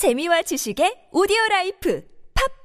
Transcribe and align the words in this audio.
재미와 0.00 0.40
지식의 0.40 1.08
오디오 1.12 1.36
라이프 1.50 2.02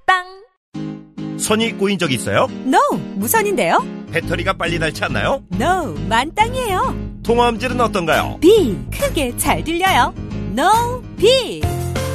팟빵 0.06 1.38
선이 1.38 1.73
꼬인 1.73 2.00
적 2.00 2.14
있어요? 2.14 2.48
No, 2.65 2.80
무선인데요? 3.15 3.85
배터리가 4.10 4.54
빨리 4.54 4.79
닳지 4.79 5.04
않나요? 5.04 5.43
No, 5.51 5.93
만땅이에요. 6.07 7.19
통화음질은 7.23 7.81
어떤가요? 7.81 8.37
Big, 8.39 8.78
크게 8.89 9.35
잘 9.35 9.65
들려요. 9.65 10.13
노빅. 10.57 11.59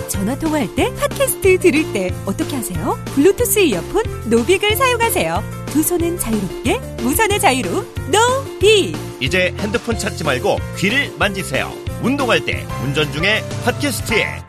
전화 0.09 0.39
통화할 0.39 0.75
때, 0.75 0.91
팟캐스트 0.95 1.59
들을 1.59 1.93
때 1.93 2.15
어떻게 2.25 2.57
하세요? 2.57 2.99
블루투스 3.15 3.59
이어폰, 3.59 4.31
노빅을 4.31 4.75
사용하세요. 4.75 5.43
두 5.67 5.83
손은 5.83 6.19
자유롭게, 6.19 6.79
무선의 7.03 7.39
자유로, 7.39 7.85
노빅. 8.09 8.95
이제 9.21 9.55
핸드폰 9.59 9.99
찾지 9.99 10.25
말고 10.25 10.57
귀를 10.79 11.13
만지세요. 11.19 11.71
운동할 12.03 12.43
때, 12.47 12.67
운전 12.83 13.13
중에 13.13 13.43
팟캐스트에 13.67 14.49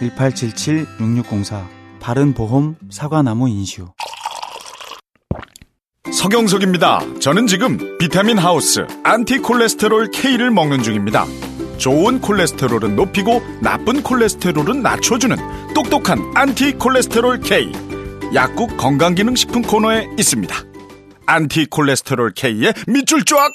1877-6604 0.00 1.66
바른보험 2.00 2.76
사과나무 2.90 3.48
인슈 3.48 3.88
서경석입니다. 6.12 7.00
저는 7.20 7.46
지금 7.46 7.98
비타민 7.98 8.38
하우스 8.38 8.86
안티콜레스테롤 9.02 10.10
K를 10.10 10.50
먹는 10.50 10.82
중입니다. 10.82 11.26
좋은 11.78 12.20
콜레스테롤은 12.20 12.94
높이고 12.94 13.42
나쁜 13.60 14.02
콜레스테롤은 14.02 14.82
낮춰주는 14.82 15.36
똑똑한 15.74 16.20
안티콜레스테롤 16.34 17.40
K. 17.40 17.72
약국 18.34 18.76
건강기능식품 18.76 19.62
코너에 19.62 20.06
있습니다. 20.18 20.54
안티콜레스테롤 21.26 22.32
K의 22.34 22.74
밑줄 22.86 23.24
쫙! 23.24 23.50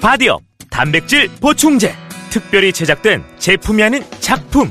바디업 0.00 0.42
단백질 0.70 1.28
보충제 1.40 1.94
특별히 2.30 2.72
제작된 2.72 3.24
제품이 3.38 3.82
아닌 3.82 4.04
작품 4.20 4.70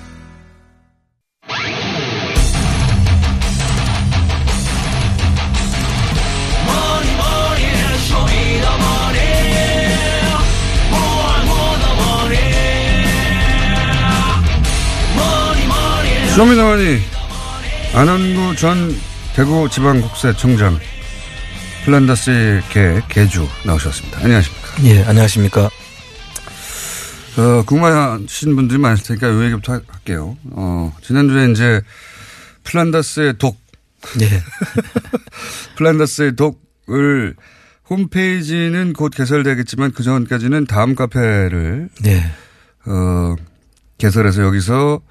쇼미더머니 16.35 16.99
안원구 17.93 18.55
전 18.55 18.95
대구 19.35 19.67
지방국세청장 19.69 20.79
플란다스의 21.85 22.61
개 22.69 23.01
개주 23.09 23.47
나오셨습니다. 23.65 24.19
안녕하십니까? 24.19 24.67
예, 24.83 25.03
안녕하십니까? 25.03 25.69
어, 27.37 27.63
궁금하신 27.65 28.55
분들이 28.55 28.77
많을 28.77 28.97
테니까 29.01 29.27
요 29.29 29.43
얘기부터 29.45 29.73
하- 29.73 29.81
할게요. 29.87 30.37
어, 30.51 30.93
지난주에 31.01 31.51
이제 31.51 31.81
플란다스의 32.63 33.35
독, 33.39 33.57
예. 34.21 34.27
플란다스의 35.77 36.35
독을 36.35 37.35
홈페이지는 37.89 38.93
곧 38.93 39.09
개설되겠지만 39.15 39.91
그 39.93 40.03
전까지는 40.03 40.65
다음 40.67 40.93
카페를 40.95 41.89
예. 42.05 42.23
어, 42.85 43.35
개설해서 43.97 44.43
여기서 44.43 45.01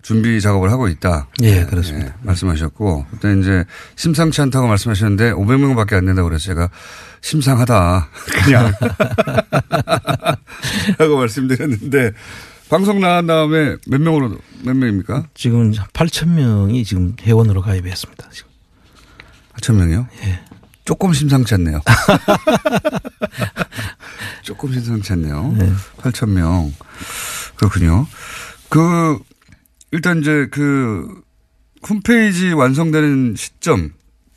준비 0.00 0.40
작업을 0.40 0.70
하고 0.70 0.88
있다. 0.88 1.28
예, 1.42 1.64
그렇습니다. 1.64 2.08
예, 2.08 2.12
말씀하셨고, 2.22 3.06
그때 3.10 3.38
이제 3.38 3.64
심상치 3.96 4.40
않다고 4.40 4.66
말씀하셨는데 4.66 5.32
500명밖에 5.32 5.94
안 5.94 6.06
된다고 6.06 6.28
그래서 6.28 6.44
제가 6.46 6.70
심상하다. 7.20 8.08
그냥. 8.44 8.72
하고 10.98 11.16
말씀드렸는데 11.18 12.12
방송 12.68 13.00
나간 13.00 13.26
다음에 13.26 13.76
몇 13.86 14.00
명으로, 14.00 14.38
몇 14.64 14.74
명입니까? 14.74 15.26
지금 15.34 15.72
8천 15.72 16.30
명이 16.30 16.84
지금 16.84 17.14
회원으로 17.20 17.60
가입했습니다. 17.60 18.28
지금. 18.30 18.50
8천 19.54 19.74
명이요? 19.74 20.06
예. 20.24 20.40
조금 20.84 21.12
심상치 21.12 21.54
않네요. 21.54 21.80
조금 24.42 24.72
심상치 24.72 25.12
않네요. 25.12 25.54
네. 25.56 25.72
8천 25.98 26.30
명. 26.30 26.72
그렇군요. 27.56 28.06
그, 28.68 29.18
일단 29.92 30.20
이제 30.20 30.48
그, 30.50 31.22
홈페이지 31.88 32.52
완성되는 32.52 33.34
시점, 33.36 33.90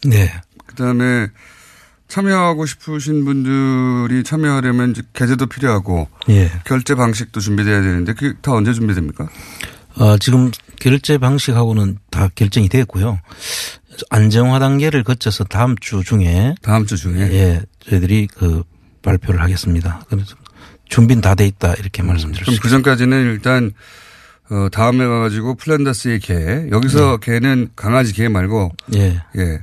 네. 0.05 0.31
그 0.65 0.75
다음에 0.75 1.27
참여하고 2.07 2.65
싶으신 2.65 3.25
분들이 3.25 4.23
참여하려면 4.23 4.91
이제 4.91 5.01
계좌도 5.13 5.47
필요하고, 5.47 6.07
예. 6.29 6.51
결제 6.65 6.95
방식도 6.95 7.39
준비돼야 7.39 7.81
되는데, 7.81 8.13
그게 8.13 8.37
다 8.41 8.51
언제 8.53 8.73
준비됩니까? 8.73 9.27
어, 9.97 10.17
지금 10.17 10.51
결제 10.79 11.17
방식하고는 11.17 11.97
다 12.11 12.29
결정이 12.35 12.67
됐고요. 12.69 13.19
안정화 14.09 14.59
단계를 14.59 15.03
거쳐서 15.03 15.45
다음 15.45 15.75
주 15.79 16.03
중에 16.03 16.55
다음 16.61 16.85
주 16.85 16.97
중에. 16.97 17.21
예, 17.31 17.61
저희들이 17.87 18.27
그 18.35 18.63
발표를 19.01 19.41
하겠습니다. 19.41 20.03
그래서 20.09 20.35
준비는 20.89 21.21
다 21.21 21.33
돼 21.35 21.47
있다 21.47 21.75
이렇게 21.75 22.03
수 22.03 22.27
그럼 22.27 22.57
그 22.61 22.69
전까지는 22.69 23.23
일단, 23.31 23.71
어, 24.49 24.69
다음에 24.71 25.05
가가지고 25.05 25.55
플란다스의 25.55 26.19
개, 26.19 26.67
여기서 26.71 27.17
개는 27.17 27.69
강아지 27.75 28.13
개 28.13 28.27
말고, 28.27 28.71
예. 28.95 29.21
예. 29.37 29.61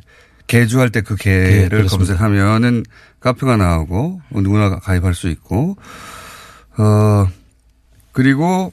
개주할 0.53 0.91
때그 0.91 1.17
예, 1.21 1.25
개를 1.25 1.69
그렇습니다. 1.71 2.15
검색하면은 2.15 2.85
카페가 3.21 3.57
나오고 3.57 4.21
누구나 4.33 4.79
가입할 4.81 5.15
수 5.15 5.31
있고 5.31 5.79
어 6.77 7.27
그리고 8.13 8.71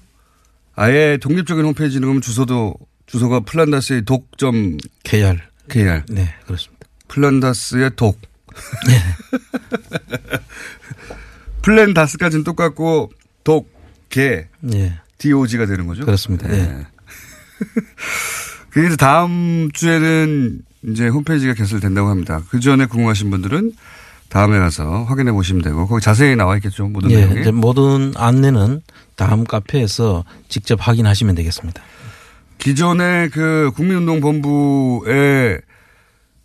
아예 0.76 1.18
독립적인 1.22 1.64
홈페이지는 1.64 2.02
그러면 2.02 2.22
주소도 2.22 2.76
주소가 3.06 3.40
플란다스의 3.42 4.04
독점 4.04 4.78
KR. 5.04 5.38
KR 5.70 6.04
네, 6.10 6.36
그렇습니다. 6.46 6.86
플란다스의 7.08 7.92
독 7.96 8.20
플랜다스까지는 11.62 12.44
똑같고 12.44 13.10
독개 13.46 14.48
예. 14.74 15.00
DOG가 15.20 15.66
되는 15.66 15.86
거죠? 15.86 16.06
그렇습니다. 16.06 16.52
예. 16.52 16.88
그래서 18.72 18.96
다음 18.96 19.70
주에는 19.72 20.62
이제 20.88 21.08
홈페이지가 21.08 21.54
개설된다고 21.54 22.10
합니다. 22.10 22.42
그 22.50 22.60
전에 22.60 22.86
궁금하신 22.86 23.30
분들은 23.30 23.74
다음에 24.30 24.60
가서 24.60 25.04
확인해 25.04 25.32
보시면 25.32 25.62
되고 25.64 25.88
거기 25.88 26.02
자세히 26.02 26.36
나와 26.36 26.56
있겠죠 26.58 26.88
모든 26.88 27.12
예, 27.12 27.26
내용이. 27.26 27.42
이제 27.42 27.52
모든 27.52 28.14
안내는 28.16 28.82
다음 29.16 29.44
카페에서 29.44 30.24
직접 30.48 30.80
확인하시면 30.80 31.36
되겠습니다. 31.36 31.82
기존의 32.60 33.30
그 33.30 33.72
국민운동본부에 33.76 35.60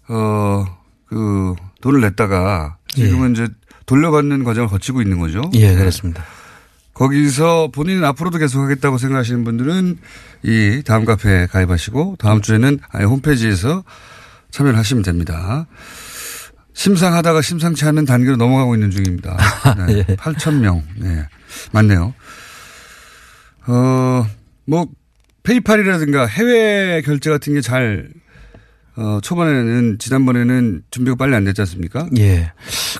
어그 0.08 1.54
돈을 1.81 2.00
냈다가 2.00 2.76
지금은 2.88 3.32
이제 3.32 3.48
돌려받는 3.87 4.44
과정을 4.44 4.69
거치고 4.69 5.02
있는 5.02 5.19
거죠. 5.19 5.50
예, 5.54 5.75
그렇습니다. 5.75 6.25
거기서 6.94 7.70
본인은 7.73 8.05
앞으로도 8.05 8.38
계속 8.38 8.62
하겠다고 8.62 8.99
생각하시는 8.99 9.44
분들은 9.44 9.99
이 10.44 10.82
다음 10.87 11.05
카페에 11.05 11.46
가입하시고 11.46 12.17
다음 12.19 12.41
주에는 12.41 12.79
아예 12.91 13.05
홈페이지에서 13.05 13.85
참여를 14.50 14.79
하시면 14.79 15.02
됩니다. 15.02 15.67
심상하다가 16.75 17.41
심상치 17.43 17.85
않은 17.87 18.05
단계로 18.05 18.37
넘어가고 18.37 18.75
있는 18.75 18.91
중입니다. 18.91 19.37
네. 19.87 19.99
예. 20.08 20.17
8,000명. 20.17 20.82
네. 20.96 21.26
맞네요. 21.73 22.14
어, 23.67 24.26
뭐, 24.67 24.87
페이팔이라든가 25.44 26.26
해외 26.26 27.02
결제 27.02 27.31
같은 27.31 27.55
게 27.55 27.61
잘, 27.61 28.08
어, 28.96 29.19
초반에는 29.23 29.99
지난번에는 29.99 30.82
준비가 30.91 31.17
빨리 31.17 31.35
안 31.35 31.44
됐지 31.44 31.61
않습니까? 31.62 32.08
예. 32.19 32.52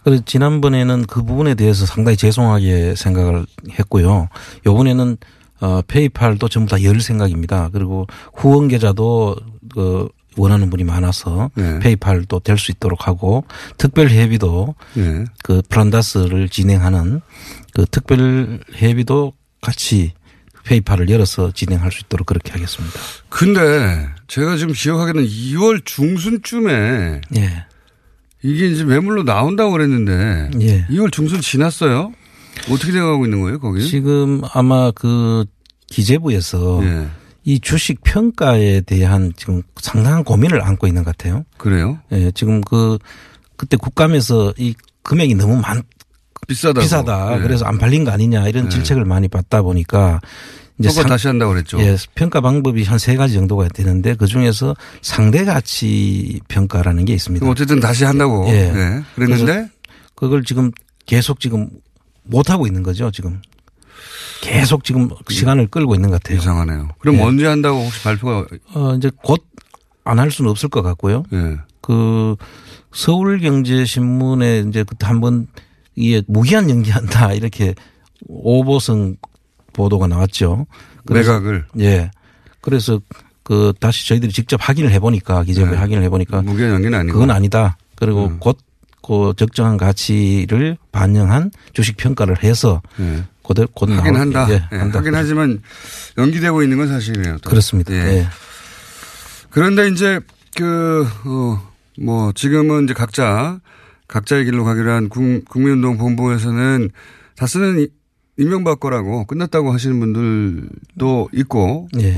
그래서 0.03 0.23
지난번에는 0.25 1.07
그 1.07 1.23
부분에 1.23 1.55
대해서 1.55 1.87
상당히 1.87 2.17
죄송하게 2.17 2.95
생각을 2.97 3.47
했고요. 3.79 4.29
요번에는 4.67 5.17
어, 5.61 5.83
페이팔도 5.87 6.49
전부 6.49 6.71
다 6.71 6.83
열 6.83 7.01
생각입니다. 7.01 7.69
그리고 7.73 8.07
후원 8.35 8.69
계좌도 8.69 9.37
그 9.73 10.09
원하는 10.37 10.69
분이 10.69 10.83
많아서 10.83 11.49
네. 11.55 11.79
페이팔도 11.79 12.41
될 12.41 12.59
수 12.59 12.73
있도록 12.73 13.07
하고 13.07 13.45
특별 13.79 14.09
회비도 14.11 14.75
예. 14.97 15.25
그 15.45 15.63
플란다스를 15.69 16.49
진행하는 16.49 17.21
그 17.73 17.87
특별 17.89 18.59
회비도 18.75 19.33
같이 19.61 20.13
페이팔을 20.65 21.09
열어서 21.09 21.53
진행할 21.53 21.93
수 21.93 22.01
있도록 22.01 22.27
그렇게 22.27 22.51
하겠습니다. 22.51 22.99
근데 23.29 24.09
제가 24.35 24.57
지금 24.57 24.75
기억하기에는 24.75 25.29
2월 25.29 25.85
중순쯤에 25.85 27.21
예. 27.37 27.67
이게 28.43 28.67
이제 28.67 28.83
매물로 28.83 29.23
나온다고 29.23 29.71
그랬는데 29.71 30.51
예. 30.61 30.85
2월 30.89 31.13
중순 31.13 31.41
지났어요? 31.41 32.13
어떻게 32.69 32.91
돼가고 32.91 33.27
있는 33.27 33.43
거예요, 33.43 33.61
거기? 33.61 33.87
지금 33.87 34.43
아마 34.53 34.91
그 34.91 35.45
기재부에서 35.87 36.81
예. 36.83 37.07
이 37.45 37.61
주식 37.61 38.03
평가에 38.03 38.81
대한 38.81 39.33
지금 39.37 39.63
상당한 39.77 40.25
고민을 40.25 40.65
안고 40.65 40.89
있는 40.89 41.05
것 41.05 41.17
같아요. 41.17 41.45
그래요? 41.57 42.01
예, 42.11 42.33
지금 42.33 42.61
그 42.63 42.99
그때 43.57 43.77
국감에서 43.77 44.55
이 44.59 44.75
금액이 45.05 45.37
너무 45.37 45.61
많 45.61 45.81
비싸다고. 46.49 46.81
비싸다. 46.81 47.37
예. 47.37 47.41
그래서 47.41 47.67
안 47.67 47.79
팔린 47.79 48.03
거 48.03 48.11
아니냐 48.11 48.49
이런 48.49 48.65
예. 48.65 48.69
질책을 48.69 49.05
많이 49.05 49.29
받다 49.29 49.63
보니까 49.63 50.21
이제 50.79 50.89
상- 50.91 51.07
다시 51.07 51.27
한다고 51.29 51.53
그랬죠. 51.53 51.79
예, 51.81 51.97
평가 52.15 52.41
방법이 52.41 52.83
한 52.85 52.99
세 52.99 53.15
가지 53.17 53.35
정도가 53.35 53.69
되는데 53.69 54.15
그 54.15 54.27
중에서 54.27 54.75
상대 55.03 55.45
가치 55.45 56.41
평가라는 56.49 57.05
게 57.05 57.13
있습니다. 57.15 57.47
어쨌든 57.49 57.79
다시 57.81 58.05
한다고. 58.05 58.47
예. 58.49 58.73
예. 58.75 59.03
그랬는데 59.15 59.69
그걸 60.17 60.43
지금 60.45 60.71
계속 61.07 61.39
지금 61.41 61.69
못 62.25 62.51
하고 62.51 62.67
있는 62.67 62.83
거죠, 62.83 63.11
지금. 63.13 63.41
계속 64.41 64.83
지금 64.85 65.09
시간을 65.31 65.69
끌고 65.69 65.95
있는 65.95 66.11
것 66.11 66.23
같아요. 66.23 66.39
이상하네요. 66.39 66.89
그럼 66.99 67.17
예. 67.17 67.23
언제 67.23 67.47
한다고 67.47 67.79
혹시 67.85 68.03
발표가 68.03 68.47
어, 68.75 68.95
이제 68.95 69.11
곧 69.23 69.43
안 70.07 70.19
할 70.19 70.31
수는 70.31 70.51
없을 70.51 70.69
것 70.69 70.83
같고요. 70.83 71.23
예. 71.33 71.57
그 71.81 72.37
서울경제신문에 72.93 74.65
이제 74.69 74.85
그때 74.85 75.07
한번 75.07 75.47
이게 75.95 76.23
무기한 76.27 76.69
연기한다 76.69 77.33
이렇게 77.33 77.75
오보성 78.27 79.17
보도가 79.75 80.07
나왔죠. 80.07 80.67
매각을 81.11 81.67
예. 81.81 82.11
그래서 82.63 82.99
그 83.43 83.75
다시 83.79 84.09
저희들이 84.09 84.33
직접 84.33 84.59
확인을 84.63 84.91
해보니까 84.93 85.45
기재부에 85.45 85.73
네. 85.73 85.77
확인을 85.77 86.03
해보니까 86.05 86.39
연기는 86.39 86.95
아니고 86.95 87.13
그건 87.13 87.31
아니다. 87.31 87.77
그리고 87.97 88.27
음. 88.29 88.39
곧 88.41 88.57
그 89.07 89.35
적정한 89.37 89.77
가치를 89.77 90.79
반영한 90.91 91.51
주식 91.75 91.99
평가를 91.99 92.43
해서 92.43 92.81
예. 93.01 93.23
곧, 93.43 93.59
곧 93.75 93.91
하긴 93.91 94.03
나올- 94.15 94.17
한다. 94.17 94.47
예, 94.49 94.55
예, 94.73 94.77
한다. 94.79 95.01
하긴 95.01 95.15
하지만 95.15 95.61
연기되고 96.17 96.63
있는 96.63 96.79
건 96.79 96.89
사실이에요. 96.89 97.37
또. 97.43 97.51
그렇습니다. 97.51 97.93
예. 97.93 97.99
예. 97.99 98.27
그런데 99.51 99.89
이제 99.89 100.21
그, 100.57 101.07
어, 101.27 101.71
뭐 102.01 102.33
지금은 102.33 102.85
이제 102.85 102.95
각자 102.95 103.61
각자의 104.09 104.47
길로 104.47 104.65
가기로 104.65 104.91
한 104.91 105.11
국, 105.11 105.45
국민운동 105.51 105.99
본부에서는 105.99 106.89
다스는 107.37 107.81
이- 107.81 107.89
임명받 108.39 108.81
거라고 108.81 109.25
끝났다고 109.27 109.73
하시는 109.73 109.99
분들도 110.01 111.29
있고, 111.33 111.89
예. 112.01 112.17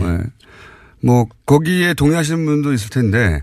뭐 1.00 1.26
거기에 1.44 1.94
동의하시는 1.94 2.44
분도 2.44 2.72
있을 2.72 2.90
텐데 2.90 3.40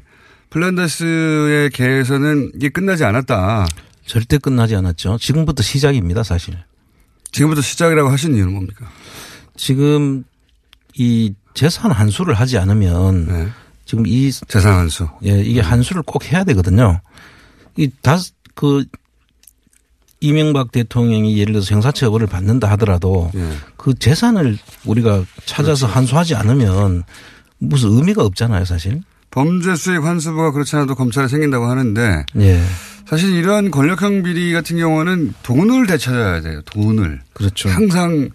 플란다스의 0.49 1.69
계에서는 1.71 2.51
이게 2.55 2.69
끝나지 2.69 3.03
않았다. 3.03 3.65
절대 4.05 4.37
끝나지 4.37 4.75
않았죠. 4.75 5.17
지금부터 5.17 5.63
시작입니다, 5.63 6.23
사실. 6.23 6.57
지금부터 7.31 7.61
시작이라고 7.61 8.09
하신 8.09 8.35
이유는 8.35 8.53
뭡니까? 8.53 8.87
지금 9.55 10.23
이 10.95 11.33
재산 11.53 11.91
환수를 11.91 12.33
하지 12.33 12.57
않으면 12.57 13.25
네. 13.27 13.47
지금 13.85 14.05
이 14.07 14.31
재산 14.31 14.73
환수. 14.73 15.07
예, 15.25 15.41
이게 15.41 15.61
환수를 15.61 16.03
꼭 16.03 16.31
해야 16.31 16.43
되거든요. 16.43 17.01
이 17.77 17.89
다그 18.01 18.85
이명박 20.23 20.71
대통령이 20.71 21.37
예를 21.37 21.51
들어서 21.51 21.75
형사처벌을 21.75 22.27
받는다 22.27 22.69
하더라도 22.71 23.29
예. 23.35 23.49
그 23.75 23.93
재산을 23.93 24.57
우리가 24.85 25.25
찾아서 25.45 25.85
환수하지 25.85 26.35
않으면 26.35 27.03
무슨 27.59 27.89
의미가 27.91 28.23
없잖아요, 28.23 28.63
사실. 28.63 29.01
범죄 29.31 29.75
수익 29.75 30.01
환수부가 30.01 30.51
그렇지 30.51 30.77
않아도 30.77 30.95
검찰에 30.95 31.27
생긴다고 31.27 31.65
하는데 31.65 32.25
예. 32.37 32.63
사실 33.05 33.33
이런 33.33 33.69
권력형 33.69 34.23
비리 34.23 34.53
같은 34.53 34.77
경우는 34.77 35.33
돈을 35.43 35.87
되찾아야 35.87 36.39
돼요. 36.39 36.61
돈을. 36.61 37.19
그렇죠. 37.33 37.67
항상 37.67 38.29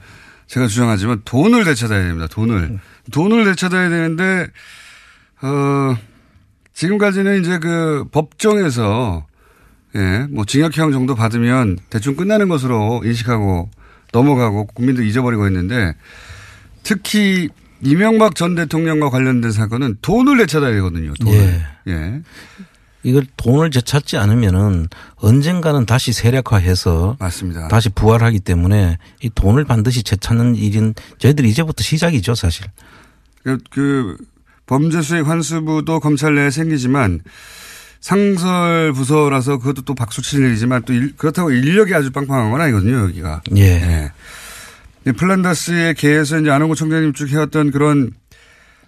제가 0.46 0.66
주장하지만 0.66 1.22
돈을 1.24 1.64
되찾아야 1.64 2.02
됩니다. 2.02 2.26
돈을. 2.26 2.78
돈을 3.12 3.46
되찾아야 3.46 3.88
되는데 3.88 4.46
어 5.40 5.96
지금까지는 6.74 7.40
이제 7.40 7.58
그 7.58 8.04
법정에서 8.12 9.24
예, 9.96 10.26
뭐 10.30 10.44
징역형 10.44 10.92
정도 10.92 11.14
받으면 11.14 11.78
대충 11.90 12.16
끝나는 12.16 12.48
것으로 12.48 13.02
인식하고 13.04 13.70
넘어가고 14.12 14.66
국민들 14.66 15.06
잊어버리고 15.06 15.46
있는데 15.46 15.94
특히 16.82 17.48
이명박 17.82 18.34
전 18.34 18.54
대통령과 18.54 19.10
관련된 19.10 19.52
사건은 19.52 19.96
돈을 20.02 20.38
되찾아야 20.38 20.72
되거든요. 20.74 21.12
돈을. 21.20 21.38
예. 21.38 21.92
예. 21.92 22.22
이걸 23.04 23.24
돈을 23.36 23.70
되찾지 23.70 24.16
않으면은 24.16 24.88
언젠가는 25.16 25.86
다시 25.86 26.12
세력화해서 26.12 27.16
맞습니다. 27.20 27.68
다시 27.68 27.88
부활하기 27.90 28.40
때문에 28.40 28.98
이 29.22 29.30
돈을 29.34 29.64
반드시 29.64 30.02
되찾는 30.02 30.56
일은 30.56 30.94
저희들이 31.18 31.48
이제부터 31.48 31.82
시작이죠, 31.82 32.34
사실. 32.34 32.66
그, 33.44 33.58
그 33.70 34.16
범죄 34.66 35.00
수익 35.00 35.26
환수부도 35.26 36.00
검찰 36.00 36.34
내에 36.34 36.50
생기지만 36.50 37.20
상설 38.00 38.92
부서라서 38.92 39.58
그것도 39.58 39.82
또 39.82 39.94
박수 39.94 40.22
칠 40.22 40.44
일이지만 40.44 40.82
또 40.84 40.92
일- 40.92 41.16
그렇다고 41.16 41.50
인력이 41.50 41.94
아주 41.94 42.10
빵빵한 42.10 42.50
건 42.50 42.60
아니거든요, 42.60 42.98
여기가. 43.00 43.42
예. 43.56 43.62
예. 43.62 44.12
이 45.06 45.12
플란다스의 45.12 45.94
계에서 45.94 46.40
이제 46.40 46.50
안홍구 46.50 46.74
청장님 46.76 47.12
쭉 47.14 47.28
해왔던 47.30 47.70
그런 47.70 48.12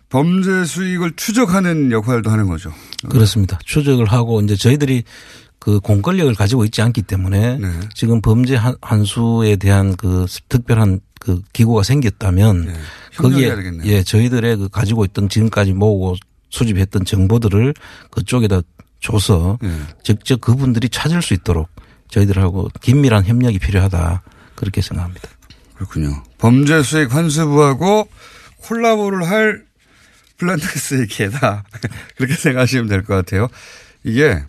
범죄 0.09 0.65
수익을 0.65 1.13
추적하는 1.17 1.93
역할도 1.93 2.31
하는 2.31 2.47
거죠. 2.49 2.73
그렇습니다. 3.09 3.59
추적을 3.65 4.07
하고 4.07 4.41
이제 4.41 4.57
저희들이 4.57 5.05
그 5.59 5.79
공권력을 5.81 6.35
가지고 6.35 6.65
있지 6.65 6.83
않기 6.83 7.03
때문에 7.03 7.59
네. 7.59 7.69
지금 7.95 8.21
범죄 8.21 8.57
한- 8.57 8.77
한수에 8.81 9.57
대한 9.57 9.95
그 9.97 10.27
특별한 10.49 11.01
그 11.21 11.43
기구가 11.53 11.83
생겼다면 11.83 12.67
네. 12.67 12.73
거기에. 13.17 13.55
예 13.85 14.03
저희들의 14.03 14.57
그 14.57 14.69
가지고 14.69 15.05
있던 15.05 15.29
지금까지 15.29 15.75
모으고 15.75 16.17
수집했던 16.49 17.05
정보들을 17.05 17.75
그쪽에다 18.11 18.63
줘서 19.01 19.59
예. 19.65 19.71
직접 20.03 20.41
그분들이 20.41 20.89
찾을 20.89 21.23
수 21.23 21.35
있도록 21.35 21.69
저희들하고 22.09 22.69
긴밀한 22.81 23.25
협력이 23.25 23.59
필요하다 23.59 24.23
그렇게 24.57 24.83
생각합니다. 24.83 25.29
그렇군요. 25.75 26.23
범죄 26.39 26.83
수익 26.83 27.15
환수부하고 27.15 28.09
콜라보를 28.59 29.29
할 29.29 29.63
플란다스의 30.39 31.07
계다. 31.07 31.65
그렇게 32.17 32.35
생각하시면 32.35 32.87
될 32.89 33.03
것 33.05 33.15
같아요. 33.15 33.49
이게 34.05 34.43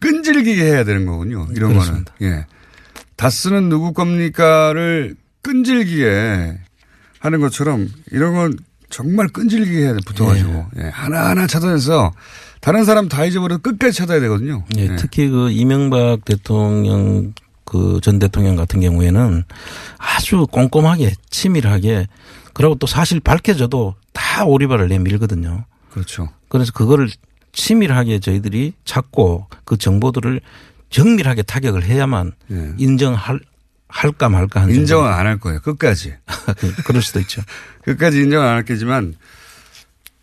끈질기게 0.00 0.62
해야 0.62 0.84
되는 0.84 1.06
거군요. 1.06 1.46
이런 1.54 1.70
그렇습니다. 1.72 2.12
거는. 2.18 2.32
예. 2.38 2.46
다스는 3.16 3.68
누구 3.68 3.92
겁니까를 3.92 5.16
끈질기게 5.42 6.58
하는 7.18 7.40
것처럼 7.40 7.88
이런 8.12 8.34
건 8.34 8.56
정말 8.90 9.28
끈질기게 9.28 9.78
해야 9.78 9.92
돼. 9.92 9.98
붙어가지고. 10.06 10.66
예. 10.78 10.82
하나하나 10.88 11.46
찾아내서 11.46 12.12
다른 12.60 12.84
사람 12.84 13.08
다 13.08 13.24
잊어버려도 13.24 13.62
끝까지 13.62 13.96
찾아야 13.96 14.20
되거든요. 14.20 14.64
예, 14.78 14.82
예. 14.84 14.96
특히 14.96 15.28
그 15.28 15.50
이명박 15.50 16.24
대통령 16.24 17.32
그 17.64 18.00
전 18.02 18.18
대통령 18.18 18.56
같은 18.56 18.80
경우에는 18.80 19.44
아주 19.98 20.46
꼼꼼하게 20.50 21.12
치밀하게 21.30 22.06
그리고 22.54 22.74
또 22.76 22.86
사실 22.86 23.20
밝혀져도 23.20 23.94
다 24.12 24.44
오리발을 24.46 24.88
내밀거든요. 24.88 25.64
그렇죠. 25.90 26.30
그래서 26.48 26.72
그거를 26.72 27.10
치밀하게 27.52 28.20
저희들이 28.20 28.72
찾고 28.84 29.46
그 29.64 29.76
정보들을 29.76 30.40
정밀하게 30.90 31.42
타격을 31.42 31.84
해야만 31.84 32.32
예. 32.50 32.72
인정할 32.78 33.40
할까 33.88 34.28
말까 34.28 34.62
하는 34.62 34.74
인정은 34.74 35.10
안 35.10 35.26
할 35.26 35.38
거예요. 35.38 35.60
끝까지. 35.60 36.14
그럴 36.86 37.02
수도 37.02 37.20
있죠. 37.20 37.42
끝까지 37.84 38.20
인정은 38.22 38.46
안 38.46 38.54
할겠지만 38.56 39.14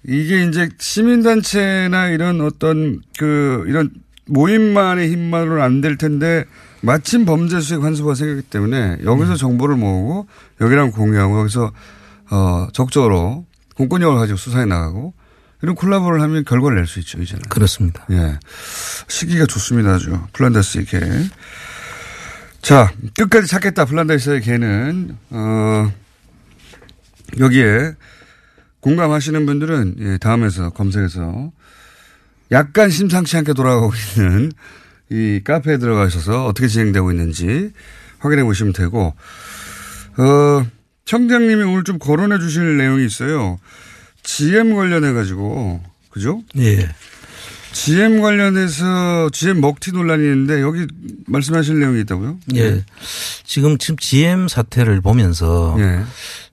이게 0.08 0.44
이제 0.46 0.70
시민단체나 0.78 2.10
이런 2.10 2.42
어떤 2.42 3.02
그 3.18 3.64
이런 3.68 3.90
모임만의 4.28 5.12
힘만으로는 5.12 5.62
안 5.64 5.82
될 5.82 5.98
텐데 5.98 6.46
마침 6.82 7.26
범죄 7.26 7.60
수익 7.60 7.82
환수가 7.84 8.14
생겼기 8.16 8.44
때문에 8.44 8.98
여기서 9.04 9.32
음. 9.34 9.38
정보를 9.38 9.76
모으고 9.76 10.28
여기랑 10.62 10.92
공유하고 10.92 11.40
여기서 11.40 11.72
어 12.32 12.68
적극적으로 12.74 13.46
공권력을 13.76 14.18
가지고 14.18 14.38
수사해 14.38 14.66
나가고 14.66 15.14
이런 15.62 15.74
콜라보를 15.76 16.22
하면 16.22 16.44
결과를 16.46 16.78
낼 16.78 16.86
수 16.86 17.00
있죠, 17.00 17.20
이제는. 17.22 17.42
그렇습니다. 17.50 18.06
예. 18.12 18.38
시기가 19.08 19.46
좋습니다, 19.48 19.96
아주. 19.96 20.20
플란다스의 20.34 20.86
개. 20.86 21.00
자, 22.62 22.92
끝까지 23.18 23.48
찾겠다, 23.48 23.86
플란다스의 23.86 24.42
개는, 24.42 25.18
어, 25.32 25.92
여기에 27.40 27.94
공감하시는 28.86 29.48
분들은, 29.48 29.96
예, 30.00 30.18
다음에서 30.20 30.70
검색해서 30.70 31.52
약간 32.52 32.92
심상치 32.92 33.36
않게 33.38 33.54
돌아가고 33.54 33.92
있는 33.96 34.52
이 35.10 35.42
카페에 35.44 35.80
들어가셔서 35.80 36.46
어떻게 36.46 36.68
진행되고 36.68 37.10
있는지 37.12 37.72
확인해 38.20 38.44
보시면 38.44 38.74
되고, 38.74 39.16
어, 40.18 40.68
청장님이 41.06 41.64
오늘 41.64 41.84
좀 41.84 41.98
거론해 41.98 42.38
주실 42.38 42.78
내용이 42.78 43.04
있어요. 43.08 43.58
GM 44.22 44.76
관련해 44.76 45.14
가지고, 45.14 45.82
그죠? 46.12 46.44
예. 46.58 46.88
GM 47.72 48.22
관련해서 48.22 49.32
GM 49.32 49.62
먹튀 49.62 49.94
논란이 49.94 50.24
있는데 50.24 50.62
여기 50.62 50.86
말씀하실 51.26 51.80
내용이 51.80 52.02
있다고요? 52.02 52.38
예. 52.56 52.86
지금 53.44 53.80
지금 53.80 53.98
GM 53.98 54.48
사태를 54.48 55.02
보면서 55.02 55.76
예. 55.80 56.04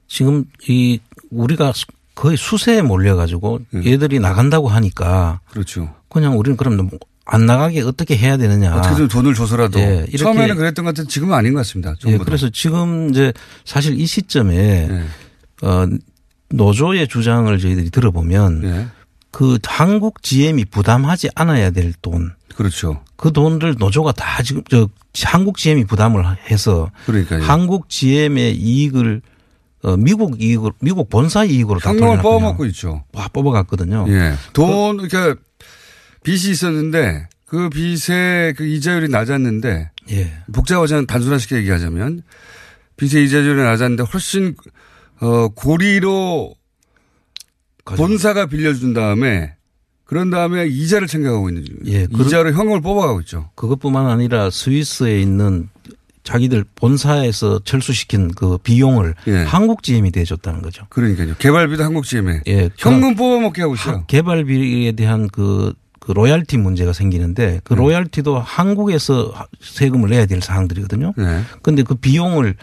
지금 0.08 0.46
이 0.66 0.98
우리가 1.30 1.72
거의 2.14 2.36
수세에 2.36 2.82
몰려 2.82 3.16
가지고 3.16 3.60
얘들이 3.74 4.20
나간다고 4.20 4.68
하니까 4.68 5.40
그렇죠. 5.50 5.94
그냥 6.08 6.38
우리는 6.38 6.56
그럼 6.56 6.90
안 7.24 7.46
나가게 7.46 7.82
어떻게 7.82 8.16
해야 8.16 8.36
되느냐. 8.36 8.76
어떻게든 8.76 9.08
돈을 9.08 9.34
줘서라도 9.34 9.78
예, 9.78 10.06
처음에는 10.18 10.56
그랬던 10.56 10.84
것 10.84 10.90
같은데 10.90 11.08
지금은 11.08 11.34
아닌 11.34 11.54
것 11.54 11.60
같습니다. 11.60 11.94
예. 12.06 12.18
그래서 12.18 12.50
지금 12.50 13.10
이제 13.10 13.32
사실 13.64 13.98
이 13.98 14.06
시점에 14.06 14.88
예. 14.90 15.66
어 15.66 15.86
노조의 16.50 17.08
주장을 17.08 17.56
저희들이 17.58 17.90
들어보면 17.90 18.62
예. 18.64 18.86
그 19.30 19.58
한국 19.64 20.22
GM이 20.22 20.66
부담하지 20.66 21.30
않아야 21.34 21.70
될 21.70 21.94
돈, 22.02 22.32
그렇죠. 22.54 23.02
그 23.16 23.32
돈들 23.32 23.76
노조가 23.78 24.12
다 24.12 24.42
지금 24.42 24.62
저 24.68 24.88
한국 25.24 25.56
GM이 25.56 25.84
부담을 25.84 26.22
해서 26.50 26.90
그러니까요. 27.06 27.42
한국 27.42 27.88
GM의 27.88 28.56
이익을 28.56 29.22
어 29.82 29.96
미국 29.96 30.40
이익으로 30.40 30.72
미국 30.80 31.08
본사 31.08 31.44
이익으로 31.44 31.80
다 31.80 31.90
현금을. 31.90 32.22
뽑아먹고 32.22 32.66
있죠. 32.66 33.04
와 33.12 33.28
뽑아갔거든요. 33.28 34.06
예. 34.08 34.34
돈, 34.52 34.96
그러니까 35.08 35.40
빚이 36.22 36.50
있었는데 36.50 37.28
그 37.46 37.68
빚의 37.68 38.54
그 38.54 38.64
이자율이 38.64 39.08
낮았는데 39.08 39.90
예. 40.12 40.32
복잡하지 40.52 41.06
단순화시켜 41.06 41.56
얘기하자면 41.56 42.22
빚의 42.96 43.24
이자율이 43.24 43.60
낮았는데 43.60 44.04
훨씬 44.04 44.54
어 45.20 45.48
고리로 45.48 46.54
본사가 47.84 48.46
빌려준 48.46 48.94
다음에 48.94 49.54
그런 50.04 50.30
다음에 50.30 50.66
이자를 50.66 51.08
챙겨가고 51.08 51.48
있는 51.48 51.64
중. 51.64 51.76
예, 51.86 52.06
이자로 52.10 52.52
현금을 52.52 52.80
뽑아가고 52.82 53.20
있죠. 53.22 53.50
그것뿐만 53.54 54.06
아니라 54.06 54.50
스위스에 54.50 55.20
있는 55.20 55.68
자기들 56.24 56.64
본사에서 56.76 57.60
철수시킨 57.64 58.32
그 58.34 58.58
비용을 58.58 59.14
예. 59.26 59.42
한국 59.42 59.82
GM이 59.82 60.10
대줬다는 60.12 60.62
거죠. 60.62 60.86
그러니까요. 60.88 61.34
개발비도 61.38 61.82
한국 61.82 62.04
GM에 62.04 62.42
예. 62.46 62.70
현금 62.78 63.14
뽑아먹게 63.16 63.62
하고 63.62 63.74
있어요. 63.74 63.96
하- 63.96 64.04
개발비에 64.06 64.92
대한 64.92 65.28
그, 65.28 65.72
그 65.98 66.12
로얄티 66.12 66.58
문제가 66.58 66.92
생기는데 66.92 67.60
그 67.64 67.74
로얄티도 67.74 68.38
한국에서 68.38 69.32
세금을 69.60 70.10
내야 70.10 70.26
될 70.26 70.40
사항들이거든요. 70.40 71.12
네. 71.16 71.42
근데 71.62 71.82
그 71.82 71.94
비용을 71.96 72.54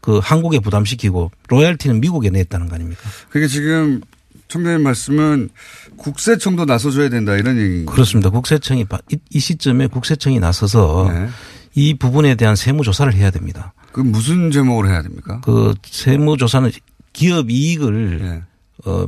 그 0.00 0.18
한국에 0.22 0.60
부담시키고 0.60 1.30
로얄티는 1.48 2.00
미국에 2.00 2.30
냈다는 2.30 2.68
거 2.68 2.76
아닙니까? 2.76 3.02
그게 3.28 3.46
지금 3.48 4.00
청장님 4.48 4.82
말씀은 4.82 5.50
국세청도 5.96 6.64
나서줘야 6.64 7.08
된다 7.10 7.34
이런 7.36 7.58
얘기인 7.58 7.86
거죠. 7.86 7.94
그렇습니다. 7.94 8.30
국세청이 8.30 8.86
이 9.30 9.38
시점에 9.38 9.86
국세청이 9.86 10.40
나서서 10.40 11.10
네. 11.12 11.28
이 11.74 11.94
부분에 11.94 12.34
대한 12.34 12.56
세무 12.56 12.82
조사를 12.84 13.12
해야 13.14 13.30
됩니다. 13.30 13.72
그 13.92 14.00
무슨 14.00 14.50
제목으로 14.50 14.88
해야 14.88 15.02
됩니까? 15.02 15.40
그 15.44 15.74
세무 15.82 16.36
조사는 16.36 16.70
기업 17.12 17.50
이익을 17.50 18.20
예. 18.22 18.88
어 18.88 19.06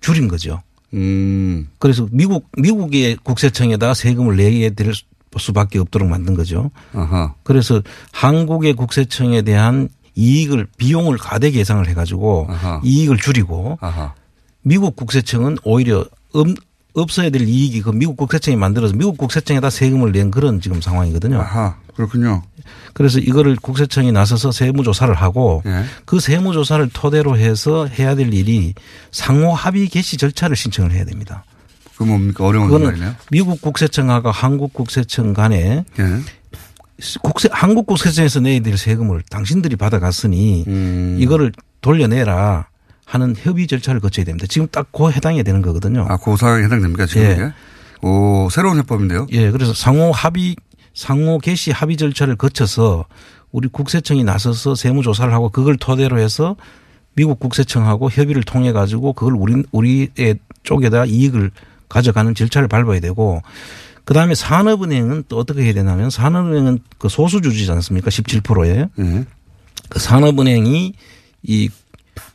줄인 0.00 0.28
거죠. 0.28 0.60
음. 0.94 1.68
그래서 1.78 2.06
미국 2.10 2.48
미국의 2.58 3.16
국세청에다가 3.22 3.94
세금을 3.94 4.36
내게 4.36 4.70
될 4.70 4.92
수밖에 5.38 5.78
없도록 5.78 6.08
만든 6.08 6.34
거죠. 6.34 6.70
아하. 6.92 7.34
그래서 7.42 7.80
한국의 8.12 8.74
국세청에 8.74 9.42
대한 9.42 9.88
이익을 10.14 10.66
비용을 10.76 11.16
가대 11.16 11.50
계상을 11.50 11.86
해가지고 11.88 12.46
아하. 12.50 12.80
이익을 12.84 13.16
줄이고 13.16 13.78
아하. 13.80 14.14
미국 14.62 14.94
국세청은 14.96 15.58
오히려 15.64 16.04
없, 16.34 16.46
없어야 16.94 17.30
될 17.30 17.42
이익이 17.42 17.82
그 17.82 17.90
미국 17.90 18.16
국세청이 18.16 18.56
만들어서 18.56 18.94
미국 18.94 19.16
국세청에다 19.16 19.70
세금을 19.70 20.12
낸 20.12 20.30
그런 20.30 20.60
지금 20.60 20.80
상황이거든요. 20.80 21.40
아하. 21.40 21.76
그렇군요. 21.94 22.42
그래서 22.94 23.18
이거를 23.18 23.56
국세청이 23.56 24.12
나서서 24.12 24.52
세무조사를 24.52 25.14
하고 25.14 25.62
예. 25.66 25.84
그 26.04 26.20
세무조사를 26.20 26.88
토대로 26.92 27.36
해서 27.36 27.86
해야 27.86 28.14
될 28.14 28.32
일이 28.32 28.74
상호 29.10 29.52
합의 29.52 29.88
개시 29.88 30.16
절차를 30.16 30.56
신청을 30.56 30.92
해야 30.92 31.04
됩니다. 31.04 31.44
그 31.96 32.04
뭡니까? 32.04 32.46
어려운 32.46 32.70
말이네요. 32.82 33.14
미국 33.30 33.60
국세청하고 33.60 34.30
한국 34.30 34.72
국세청 34.72 35.34
간에 35.34 35.84
예. 35.98 36.04
국세 37.22 37.48
한국 37.52 37.86
국세청에서 37.86 38.40
내야 38.40 38.60
될 38.60 38.78
세금을 38.78 39.22
당신들이 39.28 39.76
받아갔으니 39.76 40.64
음. 40.66 41.16
이거를 41.20 41.52
돌려내라 41.80 42.66
하는 43.12 43.34
협의 43.36 43.66
절차를 43.66 44.00
거쳐야 44.00 44.24
됩니다. 44.24 44.46
지금 44.48 44.66
딱 44.68 44.86
그 44.90 45.10
해당이 45.10 45.44
되는 45.44 45.60
거거든요. 45.60 46.06
아, 46.08 46.16
그 46.16 46.34
사항에 46.36 46.64
해당됩니까? 46.64 47.04
지금 47.04 47.22
예. 47.22 47.32
이게? 47.32 47.52
오, 48.00 48.48
새로운 48.50 48.78
해법인데요. 48.78 49.26
예, 49.32 49.50
그래서 49.50 49.74
상호 49.74 50.12
합의 50.12 50.56
상호 50.94 51.38
개시 51.38 51.70
합의 51.70 51.98
절차를 51.98 52.36
거쳐서 52.36 53.04
우리 53.50 53.68
국세청이 53.68 54.24
나서서 54.24 54.74
세무 54.74 55.02
조사를 55.02 55.32
하고 55.32 55.50
그걸 55.50 55.76
토대로 55.76 56.18
해서 56.18 56.56
미국 57.14 57.38
국세청하고 57.38 58.10
협의를 58.10 58.44
통해 58.44 58.72
가지고 58.72 59.12
그걸 59.12 59.34
우리 59.34 59.62
우리의 59.72 60.38
쪽에다 60.62 61.04
이익을 61.04 61.50
가져가는 61.90 62.34
절차를 62.34 62.68
밟아야 62.68 63.00
되고 63.00 63.42
그 64.06 64.14
다음에 64.14 64.34
산업은행은 64.34 65.24
또 65.28 65.36
어떻게 65.38 65.64
해야 65.64 65.74
되냐면 65.74 66.08
산업은행은 66.08 66.78
그 66.96 67.10
소수주주지 67.10 67.70
않습니까? 67.72 68.08
17%에 68.08 68.88
예. 68.98 69.24
그 69.90 69.98
산업은행이 69.98 70.94
이 71.42 71.68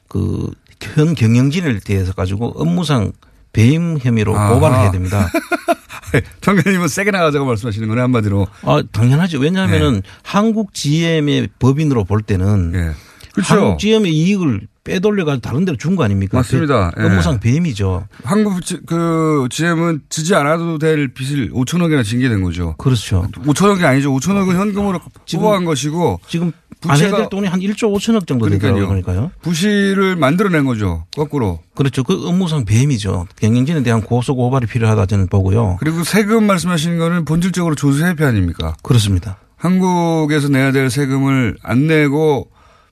그 0.08 0.52
현 0.82 1.16
경영진을 1.16 1.80
대해서 1.82 2.14
가지고 2.14 2.54
업무상 2.56 3.12
배임 3.54 3.98
혐의로 4.00 4.38
아하. 4.38 4.54
고발을 4.54 4.78
해야 4.78 4.92
됩니다. 4.92 5.30
청장님은 6.42 6.88
세게 6.88 7.12
나가자고 7.12 7.46
말씀하시는 7.46 7.88
거네, 7.88 8.02
한마디로. 8.02 8.48
아, 8.64 8.82
당연하죠. 8.92 9.40
왜냐하면은 9.40 10.02
한국 10.24 10.74
GM의 10.74 11.50
법인으로 11.60 12.06
볼 12.06 12.22
때는 12.22 12.72
예. 12.76 12.92
그렇죠. 13.38 13.54
한국 13.54 13.80
GM의 13.80 14.12
이익을 14.14 14.62
빼돌려가지고 14.84 15.42
다른 15.42 15.66
데로 15.66 15.78
준 15.78 15.96
거 15.96 16.04
아닙니까? 16.04 16.38
맞습니다. 16.38 16.92
그 16.96 17.02
예. 17.04 17.06
업무상 17.08 17.40
배임이죠. 17.40 18.08
한국 18.24 18.66
지- 18.66 18.80
그 18.86 19.48
GM은 19.50 20.02
지지 20.10 20.34
않아도 20.34 20.78
될 20.80 21.10
빚을 21.14 21.52
5천억이나 21.52 22.04
징계 22.04 22.30
된 22.30 22.42
거죠. 22.42 22.76
그렇죠. 22.78 23.28
5천억이 23.34 23.84
아니죠. 23.84 24.12
5천억은 24.14 24.56
현금으로 24.56 25.00
뽑아간 25.32 25.66
것이고 25.66 26.20
지금 26.28 26.52
안 26.88 26.98
해야 26.98 27.10
부채가- 27.10 27.18
될 27.18 27.30
돈이 27.30 27.48
한 27.48 27.60
1조 27.60 27.92
5천억 27.94 28.26
정도. 28.28 28.48
되더라고요. 28.50 28.88
그러니까요. 28.88 29.32
부실을 29.42 30.16
만들어낸 30.16 30.66
거죠. 30.66 31.06
거꾸로. 31.16 31.60
그렇죠. 31.76 32.04
그 32.04 32.28
업무상 32.28 32.66
배임이죠. 32.66 33.28
경영진에 33.40 33.84
대한 33.84 34.02
고소 34.02 34.36
고발이 34.36 34.68
필요하다 34.68 35.06
저는 35.08 35.28
보고요. 35.28 35.78
그리고 35.80 36.04
세금 36.04 36.46
말씀하시는 36.48 36.98
거는 36.98 37.26
본질적으로 37.26 37.76
조세 37.76 38.06
회피 38.06 38.24
아닙니까? 38.24 38.76
그렇습니다. 38.84 39.38
한국에서 39.58 40.48
내야 40.50 40.72
될 40.72 40.90
세금을 40.90 41.58
안 41.64 41.88
내고 41.88 42.48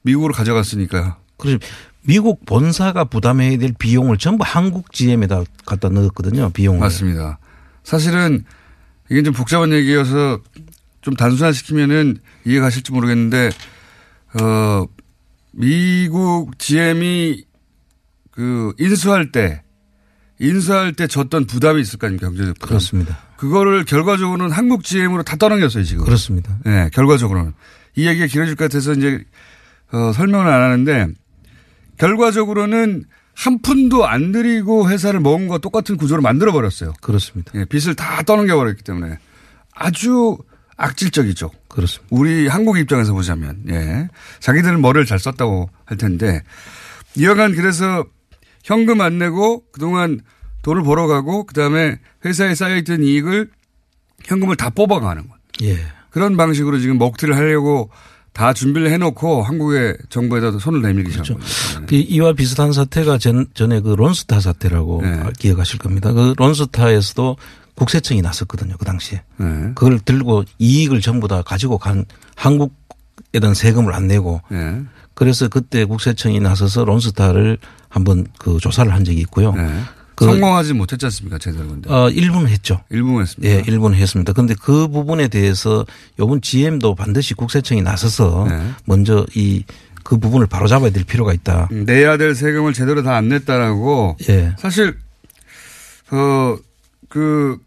미국으로 0.05 0.33
가져갔으니까. 0.33 1.17
그래서 1.37 1.59
미국 2.03 2.45
본사가 2.45 3.05
부담해야 3.05 3.57
될 3.57 3.73
비용을 3.77 4.17
전부 4.17 4.43
한국 4.45 4.93
GM에다 4.93 5.43
갖다 5.65 5.89
넣었거든요. 5.89 6.51
비용을. 6.51 6.79
맞습니다. 6.79 7.39
사실은 7.83 8.45
이게 9.09 9.23
좀 9.23 9.33
복잡한 9.33 9.73
얘기여서 9.73 10.39
좀 11.01 11.15
단순화시키면은 11.15 12.17
이해가 12.45 12.65
가실지 12.65 12.91
모르겠는데, 12.91 13.49
어, 14.39 14.85
미국 15.51 16.57
GM이 16.59 17.43
그 18.31 18.73
인수할 18.79 19.31
때, 19.31 19.63
인수할 20.39 20.93
때 20.93 21.07
졌던 21.07 21.45
부담이 21.45 21.81
있을 21.81 21.97
거 21.97 22.07
아닙니까? 22.07 22.27
경제적 22.27 22.55
부담. 22.55 22.67
그렇습니다. 22.67 23.17
그거를 23.37 23.85
결과적으로는 23.85 24.51
한국 24.51 24.83
GM으로 24.83 25.23
다 25.23 25.35
떠넘겼어요, 25.37 25.83
지금. 25.83 26.05
그렇습니다. 26.05 26.57
네, 26.65 26.89
결과적으로는. 26.93 27.53
이 27.95 28.07
얘기가 28.07 28.27
길어질 28.27 28.55
것 28.55 28.65
같아서 28.65 28.93
이제, 28.93 29.23
어, 29.91 30.11
설명을 30.13 30.47
안 30.47 30.61
하는데, 30.61 31.07
결과적으로는 31.97 33.05
한 33.33 33.59
푼도 33.61 34.07
안 34.07 34.31
들이고 34.31 34.89
회사를 34.89 35.19
먹은 35.19 35.47
거 35.47 35.57
똑같은 35.57 35.97
구조로 35.97 36.21
만들어 36.21 36.51
버렸어요. 36.51 36.93
그렇습니다. 37.01 37.51
예, 37.55 37.65
빚을 37.65 37.95
다 37.95 38.23
떠넘겨 38.23 38.55
버렸기 38.55 38.83
때문에 38.83 39.17
아주 39.73 40.37
악질적이죠. 40.77 41.51
그렇습니다. 41.67 42.15
우리 42.15 42.47
한국 42.47 42.77
입장에서 42.77 43.13
보자면, 43.13 43.63
예. 43.69 44.07
자기들은 44.39 44.81
머리를 44.81 45.05
잘 45.05 45.19
썼다고 45.19 45.69
할 45.85 45.97
텐데, 45.97 46.43
이어간 47.15 47.55
그래서 47.55 48.05
현금 48.63 49.01
안 49.01 49.17
내고 49.17 49.63
그동안 49.71 50.21
돈을 50.63 50.83
벌어가고 50.83 51.45
그다음에 51.45 51.99
회사에 52.25 52.55
쌓여있던 52.55 53.03
이익을 53.03 53.49
현금을 54.23 54.55
다 54.55 54.69
뽑아가는 54.69 55.27
것. 55.27 55.37
예. 55.61 55.77
그런 56.09 56.35
방식으로 56.35 56.79
지금 56.79 56.97
먹튀를 56.97 57.35
하려고 57.35 57.89
다 58.35 58.51
준비를 58.51 58.91
해놓고 58.91 59.43
한국의 59.43 59.97
정부에다 60.09 60.59
손을 60.59 60.81
내밀기 60.81 61.09
시작한 61.09 61.39
거죠. 61.39 61.85
그 61.87 61.95
이와 61.95 62.33
비슷한 62.33 62.73
사태가 62.73 63.17
전, 63.17 63.47
전에 63.53 63.79
그 63.79 63.91
론스타 63.91 64.41
사태라고 64.41 65.01
네. 65.03 65.23
기억하실 65.39 65.79
겁니다. 65.79 66.11
그 66.11 66.33
론스타에서도 66.37 67.37
국세청이 67.75 68.21
났었거든요. 68.21 68.75
그 68.77 68.83
당시에. 68.83 69.23
네. 69.37 69.71
그걸 69.73 69.99
들고 69.99 70.43
이익을 70.59 70.99
전부 70.99 71.29
다 71.29 71.43
가지고 71.43 71.77
간 71.77 72.03
한국에 72.35 73.39
대한 73.39 73.53
세금을 73.53 73.93
안 73.93 74.07
내고 74.07 74.41
네. 74.51 74.81
그래서 75.13 75.47
그때 75.47 75.85
국세청이 75.85 76.41
나서서 76.41 76.83
론스타를 76.83 77.57
한번 77.87 78.27
그 78.37 78.57
조사를 78.59 78.93
한 78.93 79.05
적이 79.05 79.21
있고요. 79.21 79.53
네. 80.17 80.25
그 80.25 80.25
성공하지 80.25 80.73
못했지 80.73 81.05
않습니까? 81.05 81.37
제대로 81.37 81.67
근데. 81.67 81.91
어, 81.91 82.09
일부는 82.09 82.47
했죠. 82.47 82.81
일부는 82.89 83.21
했습니다. 83.23 83.53
예, 83.53 83.63
일부는 83.67 83.97
했습니다. 83.97 84.33
그런데 84.33 84.55
그 84.59 84.87
부분에 84.87 85.27
대해서 85.27 85.85
요번 86.19 86.41
GM도 86.41 86.95
반드시 86.95 87.33
국세청이 87.33 87.81
나서서 87.81 88.45
네. 88.49 88.71
먼저 88.85 89.25
이 89.35 89.63
그 90.05 90.19
부분을 90.19 90.45
바로 90.45 90.67
잡아야 90.67 90.91
될 90.91 91.03
필요가 91.03 91.33
있다. 91.33 91.67
음, 91.71 91.83
내야 91.85 92.15
될 92.17 92.35
세금을 92.35 92.73
제대로 92.73 93.01
다 93.01 93.15
안 93.15 93.27
냈다라고 93.27 94.17
예. 94.29 94.53
사실 94.59 94.95
어, 96.11 96.55
그 97.09 97.57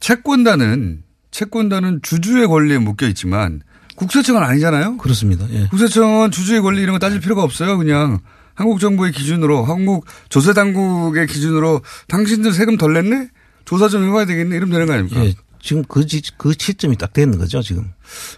채권단은 0.00 1.04
채권단은 1.30 2.00
주주의 2.02 2.44
권리에 2.48 2.78
묶여 2.78 3.06
있지만 3.06 3.60
국세청은 3.94 4.42
아니잖아요. 4.42 4.96
그렇습니다. 4.96 5.46
예. 5.50 5.68
국세청은 5.68 6.32
주주의 6.32 6.60
권리 6.60 6.82
이런 6.82 6.92
거 6.94 6.98
따질 6.98 7.20
필요가 7.20 7.44
없어요. 7.44 7.78
그냥 7.78 8.18
한국 8.54 8.78
정부의 8.80 9.12
기준으로 9.12 9.64
한국 9.64 10.06
조세 10.28 10.52
당국의 10.52 11.26
기준으로 11.26 11.80
당신들 12.08 12.52
세금 12.52 12.76
덜 12.76 12.92
냈네? 12.94 13.28
조사 13.64 13.88
좀 13.88 14.04
해봐야 14.08 14.26
되겠네. 14.26 14.56
이러면 14.56 14.72
되는 14.72 14.86
거 14.86 14.92
아닙니까? 14.92 15.24
예. 15.24 15.34
지금 15.60 15.82
그, 15.88 16.06
지, 16.06 16.20
그 16.36 16.52
시점이 16.56 16.96
딱 16.96 17.12
되는 17.12 17.38
거죠, 17.38 17.62
지금. 17.62 17.90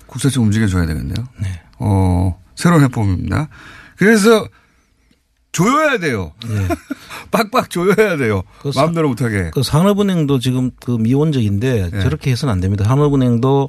국세청 0.06 0.44
움직여줘야 0.44 0.86
되겠네요. 0.86 1.26
네. 1.42 1.60
어, 1.80 2.40
새로운 2.54 2.82
해법입니다. 2.84 3.48
그래서 3.96 4.46
조여야 5.52 5.98
돼요. 5.98 6.32
예. 6.48 6.68
빡빡 7.32 7.70
조여야 7.70 8.16
돼요. 8.18 8.42
그 8.60 8.70
사- 8.72 8.82
마음대로 8.82 9.08
못하게. 9.08 9.50
그 9.52 9.62
산업은행도 9.62 10.38
지금 10.38 10.70
그 10.84 10.92
미온적인데 10.92 11.90
예. 11.92 12.00
저렇게 12.00 12.30
해서는 12.30 12.52
안 12.52 12.60
됩니다. 12.60 12.84
산업은행도 12.84 13.68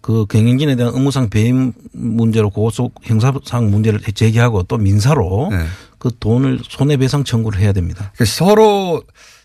그 0.00 0.26
경영진에 0.26 0.76
대한 0.76 0.94
업무상 0.94 1.28
배임 1.30 1.72
문제로 1.92 2.50
고소 2.50 2.90
형사상 3.02 3.70
문제를 3.70 4.00
제기하고 4.00 4.64
또 4.64 4.76
민사로 4.78 5.48
네. 5.50 5.64
그 5.98 6.10
돈을 6.18 6.60
손해배상 6.68 7.24
청구를 7.24 7.60
해야 7.60 7.72
됩니다. 7.72 8.12
그러니까 8.14 8.24
서로 8.24 9.02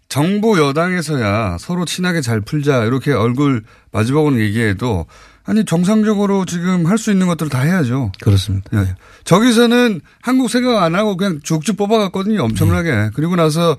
정부 0.10 0.60
여당에서야 0.60 1.58
서로 1.60 1.86
친하게 1.86 2.22
잘 2.22 2.42
풀자 2.42 2.84
이렇게 2.86 3.12
얼굴 3.12 3.64
마주보고는 3.92 4.40
얘기해도 4.40 5.06
아니 5.46 5.66
정상적으로 5.66 6.46
지금 6.46 6.86
할 6.86 6.98
수 6.98 7.12
있는 7.12 7.28
것들을 7.28 7.50
다 7.50 7.62
해야죠. 7.62 8.12
그렇습니다. 8.22 8.70
예. 8.82 8.96
저기서는 9.26 10.02
한국 10.22 10.50
생각 10.50 10.82
안 10.84 10.96
하고 10.96 11.18
그냥 11.18 11.40
쭉쭉 11.44 11.76
뽑아갔거든요. 11.76 12.44
엄청나게. 12.44 12.92
네. 12.92 13.10
그리고 13.14 13.36
나서 13.36 13.76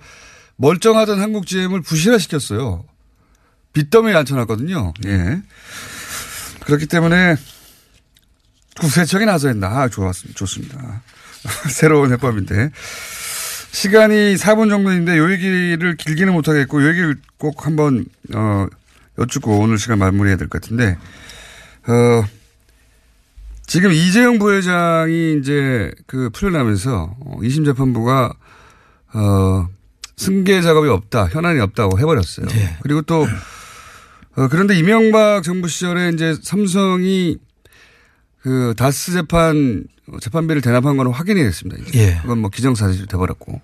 멀쩡하던 0.56 1.20
한국 1.20 1.46
GM을 1.46 1.80
부실화시켰어요. 1.82 2.84
빚더미에 3.72 4.14
앉혀놨거든요. 4.14 4.92
예. 5.06 5.42
그렇기 6.60 6.86
때문에 6.86 7.36
국세청이 8.80 9.24
나서야 9.24 9.52
된다. 9.52 9.68
아, 9.68 9.88
좋았습니다. 9.88 10.36
좋습니다. 10.36 11.02
새로운 11.70 12.12
해법인데. 12.12 12.70
시간이 13.72 14.34
4분 14.36 14.70
정도인데 14.70 15.18
요 15.18 15.30
얘기를 15.32 15.96
길게는 15.96 16.32
못하겠고 16.32 16.82
요 16.82 16.88
얘기를 16.88 17.16
꼭 17.38 17.66
한번 17.66 18.06
어 18.32 18.66
여쭙고 19.18 19.58
오늘 19.58 19.78
시간 19.78 19.98
마무리해야 19.98 20.36
될 20.36 20.48
것 20.48 20.60
같은데 20.62 20.96
어 21.88 22.24
지금 23.66 23.90
이재용 23.90 24.38
부회장이 24.38 25.38
이제 25.40 25.90
그 26.06 26.30
풀려나면서 26.30 27.16
어, 27.18 27.36
2심 27.40 27.64
재판부가 27.64 28.32
어 29.12 29.68
승계 30.16 30.62
작업이 30.62 30.88
없다 30.88 31.26
현안이 31.26 31.58
없다고 31.60 31.98
해버렸어요. 31.98 32.46
그리고 32.82 33.02
또 33.02 33.26
어, 34.36 34.48
그런데 34.48 34.76
이명박 34.76 35.42
정부 35.42 35.66
시절에 35.66 36.10
이제 36.10 36.36
삼성이 36.42 37.38
그 38.40 38.74
다스 38.76 39.12
재판 39.12 39.84
재판비를 40.20 40.60
대납한 40.62 40.96
건 40.96 41.08
확인이 41.08 41.42
됐습니다. 41.42 41.82
예. 41.94 42.18
그건 42.22 42.38
뭐 42.38 42.50
기정사실이 42.50 43.06
돼버렸고. 43.06 43.60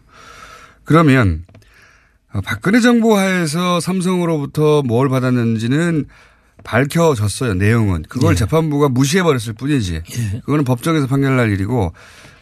그러면 0.84 1.44
어, 2.32 2.40
박근혜 2.40 2.80
정부 2.80 3.16
하에서 3.18 3.80
삼성으로부터 3.80 4.82
뭘 4.82 5.08
받았는지는 5.08 6.06
밝혀졌어요. 6.64 7.54
내용은. 7.54 8.02
그걸 8.08 8.32
예. 8.32 8.36
재판부가 8.36 8.88
무시해버렸을 8.88 9.54
뿐이지. 9.54 9.94
예. 9.94 10.40
그거는 10.40 10.64
법정에서 10.64 11.06
판결날 11.06 11.50
일이고. 11.52 11.92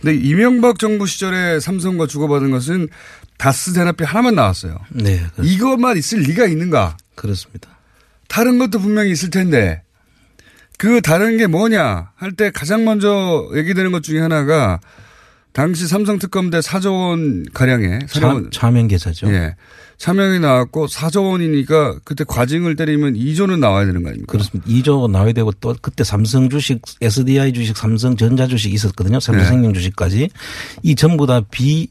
근데 0.01 0.15
이명박 0.17 0.79
정부 0.79 1.07
시절에 1.07 1.61
삼성과 1.61 2.07
주고받은 2.07 2.51
것은 2.51 2.89
다스 3.37 3.73
대납비 3.73 4.05
하나만 4.05 4.35
나왔어요. 4.35 4.77
네. 4.91 5.25
그- 5.37 5.45
이것만 5.47 5.97
있을 5.97 6.21
리가 6.21 6.47
있는가? 6.47 6.97
그렇습니다. 7.15 7.79
다른 8.29 8.59
것도 8.59 8.79
분명히 8.81 9.11
있을 9.13 9.31
텐데 9.31 9.83
그 10.79 11.01
다른 11.03 11.37
게 11.37 11.47
뭐냐 11.47 12.13
할 12.17 12.33
때 12.33 12.51
가장 12.51 12.85
먼저 12.85 13.49
얘기되는 13.55 13.91
것 13.93 14.03
중에 14.03 14.21
하나가 14.21 14.81
당시 15.53 15.89
삼성 15.89 16.19
특검대 16.21 16.61
4조 16.61 16.93
원 16.93 17.45
가량의 17.53 18.07
차, 18.09 18.21
4조 18.21 18.25
원 18.27 18.51
차명 18.53 18.87
계좌죠. 18.87 19.29
예. 19.33 19.57
차명이 19.97 20.39
나왔고 20.39 20.87
4조 20.87 21.31
원이니까 21.33 21.99
그때 22.05 22.23
과징을 22.23 22.77
때리면 22.77 23.15
2조는 23.15 23.59
나와야 23.59 23.85
되는 23.87 24.05
거 24.05 24.11
아닙니까? 24.11 24.31
그렇습니다. 24.31 24.71
2조 24.71 25.11
나와야 25.11 25.33
되고 25.33 25.51
또 25.53 25.75
그때 25.83 26.05
삼성 26.05 26.49
주식, 26.49 26.81
SDI 27.01 27.53
주식, 27.53 27.77
삼성 27.77 28.17
전자 28.17 28.47
주식 28.47 28.73
있었거든요. 28.73 29.19
삼성생명 29.19 29.75
주식까지. 29.75 30.31
이 30.85 30.95
전부 30.95 31.27
다 31.27 31.41
비, 31.51 31.89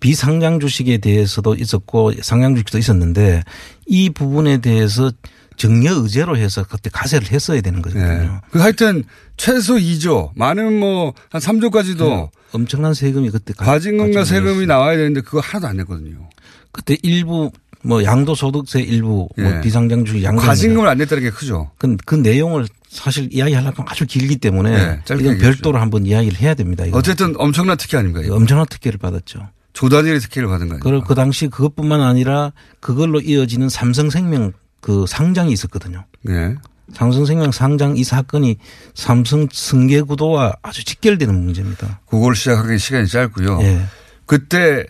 비상장 0.00 0.60
주식에 0.60 0.98
대해서도 0.98 1.54
있었고 1.54 2.12
상장 2.20 2.54
주식도 2.54 2.76
있었는데 2.76 3.42
이 3.86 4.10
부분에 4.10 4.58
대해서 4.58 5.10
정려 5.56 5.94
의제로 5.94 6.36
해서 6.36 6.64
그때 6.68 6.90
가세를 6.90 7.30
했어야 7.30 7.60
되는 7.60 7.78
예. 7.78 7.82
거거든요. 7.82 8.40
그 8.50 8.58
하여튼 8.60 9.04
최소 9.36 9.74
2조 9.76 10.30
많으면 10.34 10.78
뭐한 10.78 11.12
3조까지도 11.32 12.28
엄청난 12.52 12.94
세금이 12.94 13.30
그때 13.30 13.52
가- 13.54 13.64
과징금과 13.64 14.24
세금이 14.24 14.52
있어요. 14.52 14.66
나와야 14.66 14.96
되는데 14.96 15.20
그거 15.22 15.40
하나도 15.40 15.66
안 15.68 15.76
냈거든요. 15.78 16.28
그때 16.72 16.96
일부 17.02 17.50
뭐 17.82 18.02
양도소득세 18.02 18.80
일부 18.80 19.28
예. 19.38 19.42
뭐 19.42 19.60
비상장 19.60 20.04
주식 20.04 20.22
양도 20.24 20.42
과징금을 20.42 20.88
안 20.88 20.98
냈다는 20.98 21.22
게 21.22 21.30
크죠. 21.30 21.70
그, 21.78 21.96
그 22.04 22.14
내용을 22.16 22.66
사실 22.88 23.28
이야기하려면 23.32 23.74
아주 23.86 24.06
길기 24.06 24.36
때문에 24.36 24.70
네, 24.70 25.00
이건 25.20 25.38
별도로 25.38 25.78
한번 25.78 26.06
이야기를 26.06 26.38
해야 26.38 26.54
됩니다. 26.54 26.84
이거. 26.84 26.98
어쨌든 26.98 27.34
엄청난 27.36 27.76
특혜 27.76 27.96
아닙니까? 27.98 28.22
이거? 28.24 28.34
엄청난 28.36 28.66
특혜를 28.68 28.98
받았죠. 28.98 29.48
조단위의 29.74 30.20
특혜를 30.20 30.48
받은 30.48 30.68
거 30.68 30.74
아닙니까? 30.74 30.88
그리고 30.90 31.04
그 31.04 31.14
당시 31.14 31.48
그것뿐만 31.48 32.00
아니라 32.00 32.52
그걸로 32.80 33.20
이어지는 33.20 33.68
삼성생명 33.68 34.52
그 34.86 35.04
상장이 35.08 35.50
있었거든요. 35.52 36.04
네. 36.22 36.54
삼성생명 36.94 37.50
상장 37.50 37.96
이 37.96 38.04
사건이 38.04 38.56
삼성 38.94 39.48
승계 39.50 40.00
구도와 40.02 40.52
아주 40.62 40.84
직결되는 40.84 41.34
문제입니다. 41.34 42.02
그걸 42.08 42.36
시작하기 42.36 42.78
시간이 42.78 43.08
짧고요. 43.08 43.58
예. 43.62 43.82
그때 44.26 44.86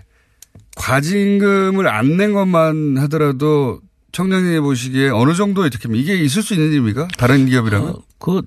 과징금을 0.77 1.89
안 1.89 2.19
낸 2.19 2.35
것만 2.35 2.99
하더라도 3.05 3.81
청장님이 4.13 4.61
보시기에 4.61 5.09
어느 5.09 5.33
정도의 5.33 5.71
특혜입니까? 5.71 6.03
이게 6.03 6.23
있을 6.23 6.43
수 6.43 6.53
있는 6.53 6.69
일입니까? 6.73 7.09
다른 7.17 7.47
기업이라면? 7.47 7.89
어, 7.89 8.03
그 8.19 8.43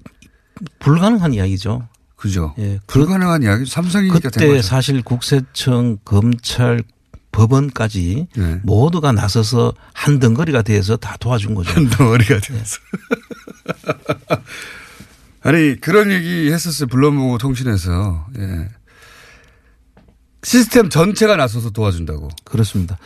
불가능한 0.78 1.34
이야기죠. 1.34 1.88
그죠. 2.16 2.54
예. 2.60 2.80
불가능한 2.86 3.42
이야기. 3.42 3.66
삼성이니까 3.66 4.20
된 4.20 4.32
그때 4.32 4.48
거죠. 4.50 4.62
사실 4.62 5.02
국세청, 5.02 5.98
검찰, 6.06 6.84
법원까지 7.32 8.28
네. 8.36 8.60
모두가 8.64 9.12
나서서 9.12 9.74
한 9.94 10.20
덩어리가 10.20 10.62
돼서 10.64 10.98
다 10.98 11.16
도와준 11.20 11.56
거죠. 11.56 11.72
한 11.72 11.90
덩어리가 11.90 12.40
되어서. 12.40 12.78
아니, 15.42 15.80
그런 15.80 16.12
얘기 16.12 16.52
했었어요. 16.52 16.88
불러보고 16.88 17.38
통신에서. 17.38 18.28
예. 18.38 18.70
시스템 20.44 20.90
전체가 20.90 21.36
나서서 21.36 21.70
도와준다고. 21.72 22.30
그렇습니다. 22.46 22.98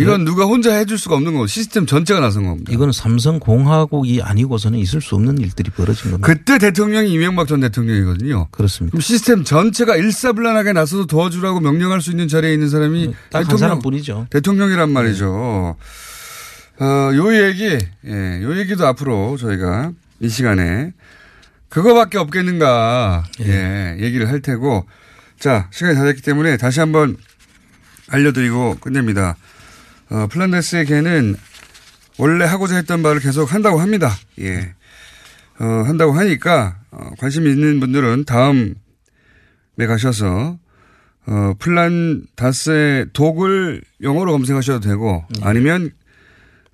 이건 0.00 0.24
누가 0.24 0.44
혼자 0.44 0.74
해줄 0.74 0.98
수가 0.98 1.14
없는 1.14 1.34
거고 1.34 1.46
시스템 1.46 1.86
전체가 1.86 2.20
나선 2.20 2.44
겁니다. 2.44 2.72
이거는 2.72 2.92
삼성 2.92 3.38
공화국이 3.38 4.22
아니고서는 4.22 4.78
있을 4.80 5.00
수 5.00 5.14
없는 5.14 5.38
일들이 5.38 5.70
벌어진 5.70 6.10
겁니다. 6.10 6.26
그때 6.26 6.58
대통령이 6.58 7.12
이명박 7.12 7.46
전 7.46 7.60
대통령이거든요. 7.60 8.48
그렇습니다. 8.50 8.92
그럼 8.92 9.00
시스템 9.00 9.44
전체가 9.44 9.96
일사불란하게 9.96 10.72
나서서 10.72 11.06
도와주라고 11.06 11.60
명령할 11.60 12.00
수 12.00 12.10
있는 12.10 12.26
자리에 12.26 12.52
있는 12.52 12.68
사람이 12.68 13.14
딱한 13.30 13.44
대통령, 13.44 13.58
사람뿐이죠. 13.58 14.26
대통령이란 14.30 14.90
말이죠. 14.90 15.76
어, 16.80 16.86
요 17.14 17.46
얘기, 17.46 17.78
예, 18.06 18.42
요 18.42 18.58
얘기도 18.58 18.86
앞으로 18.86 19.36
저희가 19.36 19.92
이 20.20 20.28
시간에 20.28 20.92
그거밖에 21.68 22.18
없겠는가, 22.18 23.24
예, 23.42 23.96
얘기를 24.00 24.28
할 24.28 24.40
테고. 24.40 24.86
자, 25.38 25.68
시간이 25.72 25.96
다 25.96 26.04
됐기 26.04 26.22
때문에 26.22 26.56
다시 26.56 26.80
한번 26.80 27.16
알려드리고 28.08 28.78
끝냅니다. 28.80 29.36
어, 30.10 30.26
플란다스의 30.30 30.86
개는 30.86 31.36
원래 32.18 32.44
하고자 32.44 32.76
했던 32.76 33.02
말을 33.02 33.20
계속 33.20 33.52
한다고 33.52 33.80
합니다. 33.80 34.12
예. 34.40 34.74
어, 35.58 35.64
한다고 35.64 36.12
하니까, 36.12 36.78
어, 36.90 37.10
관심 37.18 37.46
있는 37.46 37.80
분들은 37.80 38.24
다음에 38.24 38.74
가셔서, 39.76 40.58
어, 41.26 41.54
플란다스의 41.58 43.06
독을 43.12 43.82
영어로 44.02 44.32
검색하셔도 44.32 44.80
되고, 44.80 45.24
아니면, 45.42 45.90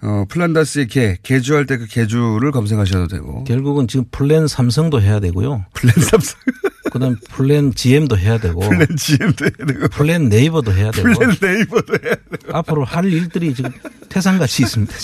어, 0.02 0.24
플란다스의 0.28 0.88
계, 0.88 1.16
계주할 1.22 1.66
때 1.66 1.76
그 1.76 1.86
계주를 1.86 2.50
검색하셔도 2.52 3.06
되고. 3.08 3.44
결국은 3.44 3.86
지금 3.86 4.06
플랜 4.10 4.46
삼성도 4.46 5.00
해야 5.00 5.20
되고요. 5.20 5.66
플랜 5.74 5.94
삼성. 5.94 6.38
그다음 6.90 7.16
플랜 7.30 7.74
GM도 7.74 8.18
해야 8.18 8.38
되고. 8.38 8.60
플랜 8.60 8.86
GM도 8.96 9.44
해야 9.44 9.66
되고. 9.66 9.88
플랜 9.88 10.28
네이버도 10.28 10.72
해야 10.72 10.90
되고. 10.90 11.12
플랜 11.12 11.36
네이버도 11.40 11.92
해야 12.04 12.14
되고. 12.14 12.56
앞으로 12.56 12.84
할 12.84 13.04
일들이 13.06 13.54
지금 13.54 13.70
태산같이 14.08 14.62
있습니다. 14.62 14.94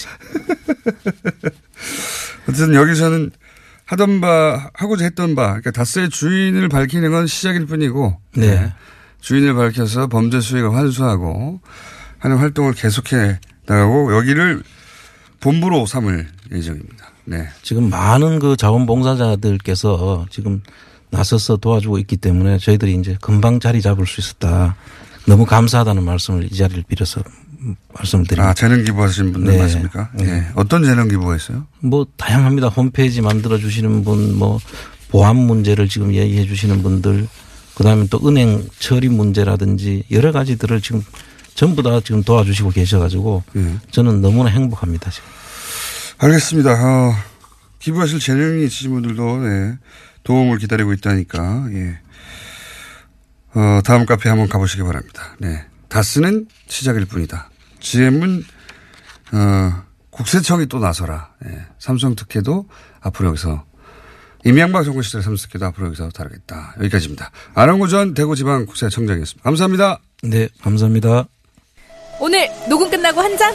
어쨌든 2.48 2.74
여기서는 2.74 3.30
하던 3.86 4.20
바, 4.20 4.70
하고자 4.74 5.04
했던 5.04 5.34
바, 5.34 5.46
그러니까 5.46 5.70
다스의 5.70 6.10
주인을 6.10 6.68
밝히는 6.68 7.10
건 7.10 7.26
시작일 7.26 7.66
뿐이고. 7.66 8.20
네. 8.36 8.72
주인을 9.20 9.54
밝혀서 9.54 10.08
범죄 10.08 10.40
수익을 10.40 10.74
환수하고 10.74 11.60
하는 12.18 12.36
활동을 12.36 12.74
계속해 12.74 13.40
나가고 13.66 14.14
여기를 14.16 14.62
본부로 15.40 15.86
삼을 15.86 16.28
예정입니다. 16.52 17.10
네. 17.24 17.48
지금 17.62 17.90
많은 17.90 18.38
그 18.38 18.56
자원봉사자들께서 18.56 20.26
지금 20.30 20.62
나서서 21.10 21.56
도와주고 21.56 21.98
있기 21.98 22.16
때문에 22.16 22.58
저희들이 22.58 22.94
이제 22.94 23.16
금방 23.20 23.60
자리 23.60 23.80
잡을 23.80 24.06
수 24.06 24.20
있었다. 24.20 24.76
너무 25.26 25.44
감사하다는 25.44 26.02
말씀을 26.04 26.44
이 26.52 26.56
자리를 26.56 26.84
빌어서 26.88 27.22
말씀을 27.94 28.26
드립니다. 28.26 28.50
아, 28.50 28.54
재능 28.54 28.84
기부하신 28.84 29.32
분들 29.32 29.52
네. 29.52 29.58
맞습니까? 29.58 30.10
네. 30.14 30.24
네. 30.24 30.46
어떤 30.54 30.84
재능 30.84 31.08
기부했어요? 31.08 31.66
뭐 31.80 32.06
다양합니다. 32.16 32.68
홈페이지 32.68 33.20
만들어 33.20 33.58
주시는 33.58 34.04
분, 34.04 34.36
뭐 34.36 34.60
보안 35.08 35.36
문제를 35.36 35.88
지금 35.88 36.14
얘기해 36.14 36.46
주시는 36.46 36.82
분들, 36.82 37.26
그다음에 37.74 38.06
또 38.10 38.20
은행 38.26 38.68
처리 38.78 39.08
문제라든지 39.08 40.04
여러 40.10 40.32
가지들을 40.32 40.80
지금 40.80 41.02
전부 41.54 41.82
다 41.82 42.00
지금 42.04 42.22
도와주시고 42.22 42.70
계셔가지고 42.70 43.42
네. 43.54 43.76
저는 43.90 44.20
너무나 44.20 44.50
행복합니다. 44.50 45.10
지금. 45.10 45.28
알겠습니다. 46.18 46.72
어, 46.72 47.14
기부하실 47.80 48.20
재능이 48.20 48.64
있으신 48.66 48.92
분들도 48.92 49.38
네, 49.40 49.78
도움을 50.26 50.58
기다리고 50.58 50.92
있다니까 50.92 51.68
예. 51.72 51.98
어, 53.54 53.80
다음 53.84 54.04
카페 54.04 54.28
한번 54.28 54.48
가보시기 54.48 54.82
바랍니다. 54.82 55.34
네. 55.38 55.64
다스는 55.88 56.48
시작일 56.66 57.06
뿐이다. 57.06 57.48
GM은 57.78 58.44
어, 59.32 59.82
국세청이 60.10 60.66
또 60.66 60.80
나서라. 60.80 61.30
예. 61.46 61.64
삼성 61.78 62.16
특혜도 62.16 62.68
앞으로 63.00 63.28
여기서 63.28 63.64
임양박 64.44 64.84
정부 64.84 65.02
시절 65.02 65.22
삼성 65.22 65.46
특혜도 65.46 65.64
앞으로 65.66 65.86
여기서 65.86 66.08
다루겠다. 66.10 66.74
여기까지입니다. 66.80 67.30
안원구 67.54 67.88
전 67.88 68.12
대구지방국세청장이었습니다. 68.14 69.42
감사합니다. 69.44 70.00
네, 70.24 70.48
감사합니다. 70.60 71.26
오늘 72.18 72.48
녹음 72.68 72.90
끝나고 72.90 73.20
한 73.20 73.36
잔? 73.36 73.54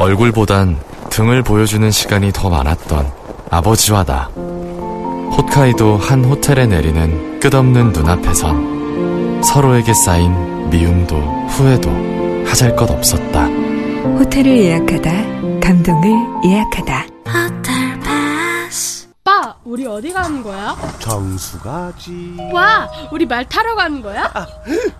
얼굴보단 0.00 0.78
등을 1.10 1.42
보여주는 1.42 1.90
시간이 1.90 2.32
더 2.32 2.48
많았던 2.48 3.12
아버지와 3.50 4.04
나. 4.04 4.30
홋카이도 4.34 5.98
한 5.98 6.24
호텔에 6.24 6.66
내리는 6.66 7.38
끝없는 7.38 7.92
눈앞에선 7.92 9.42
서로에게 9.44 9.92
쌓인 9.92 10.70
미움도 10.70 11.16
후회도 11.48 11.90
하잘 12.46 12.74
것 12.76 12.90
없었다. 12.90 13.44
호텔을 13.44 14.46
예약하다, 14.58 15.10
감동을 15.60 16.10
예약하다. 16.46 17.06
오빠, 19.22 19.54
우리 19.64 19.86
어디 19.86 20.12
가는 20.12 20.42
거야? 20.42 20.74
정수 20.98 21.58
가지. 21.60 22.36
와, 22.52 22.88
우리 23.12 23.26
말 23.26 23.44
타러 23.44 23.74
가는 23.74 24.00
거야? 24.00 24.32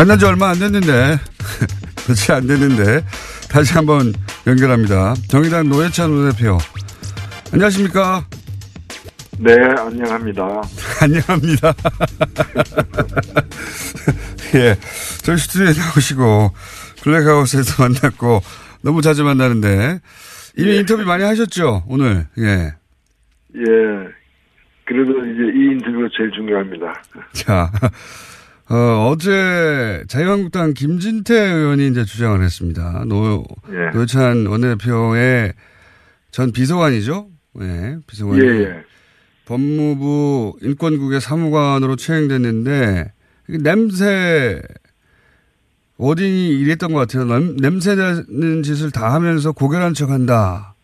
만난 0.00 0.18
지 0.18 0.24
얼마 0.24 0.48
안 0.48 0.58
됐는데, 0.58 1.18
며칠 2.08 2.32
안 2.32 2.46
됐는데, 2.46 3.04
다시 3.50 3.74
한번 3.74 4.14
연결합니다. 4.46 5.12
정의당 5.28 5.68
노회찬 5.68 6.10
원대표. 6.10 6.56
안녕하십니까? 7.52 8.24
네, 9.40 9.52
안녕합니다. 9.52 10.62
안녕합니다. 11.02 11.74
예. 14.56 14.74
저희 15.22 15.36
스튜디오에 15.36 15.74
나오시고, 15.74 16.54
블랙하우스에서 17.02 17.82
만났고, 17.82 18.40
너무 18.80 19.02
자주 19.02 19.22
만나는데, 19.22 20.00
이미 20.56 20.78
인터뷰 20.78 21.04
많이 21.04 21.24
하셨죠, 21.24 21.84
오늘? 21.86 22.26
예. 22.38 22.72
예. 23.54 23.60
그래도 24.86 25.12
이제 25.26 25.42
이 25.54 25.72
인터뷰가 25.72 26.08
제일 26.16 26.30
중요합니다. 26.30 27.02
자, 27.34 27.70
어, 28.70 29.10
어제 29.10 30.04
자유한국당 30.06 30.74
김진태 30.74 31.34
의원이 31.34 31.88
이제 31.88 32.04
주장을 32.04 32.40
했습니다. 32.40 33.02
노, 33.04 33.44
예. 33.72 33.90
노찬 33.92 34.46
원내대표의 34.46 35.54
전 36.30 36.52
비서관이죠? 36.52 37.28
예, 37.62 37.96
비서관이. 38.06 38.40
예, 38.40 38.46
예. 38.46 38.84
법무부 39.46 40.58
인권국의 40.62 41.20
사무관으로 41.20 41.96
이게 43.48 43.58
냄새, 43.58 44.62
워딩이 45.96 46.50
이랬던 46.60 46.92
것 46.92 47.00
같아요. 47.00 47.24
냄, 47.24 47.56
냄새 47.56 47.96
나는 47.96 48.62
짓을 48.62 48.92
다 48.92 49.12
하면서 49.12 49.50
고결한 49.50 49.94
척 49.94 50.10
한다. 50.10 50.76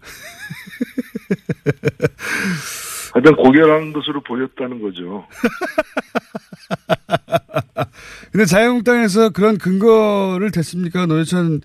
하여튼 3.14 3.36
고결한 3.36 3.92
것으로 3.92 4.20
보였다는 4.22 4.82
거죠. 4.82 5.24
근데 8.32 8.44
자유한국당에서 8.44 9.30
그런 9.30 9.56
근거를 9.56 10.50
댔습니까? 10.50 11.06
노회찬 11.06 11.60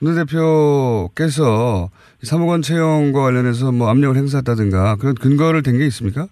원내대표께서 0.00 1.90
사무관 2.22 2.62
채용과 2.62 3.20
관련해서 3.20 3.72
뭐 3.72 3.88
압력을 3.88 4.16
행사했다든가 4.16 4.96
그런 4.96 5.14
근거를 5.14 5.62
댄 5.62 5.78
게 5.78 5.84
있습니까? 5.86 6.28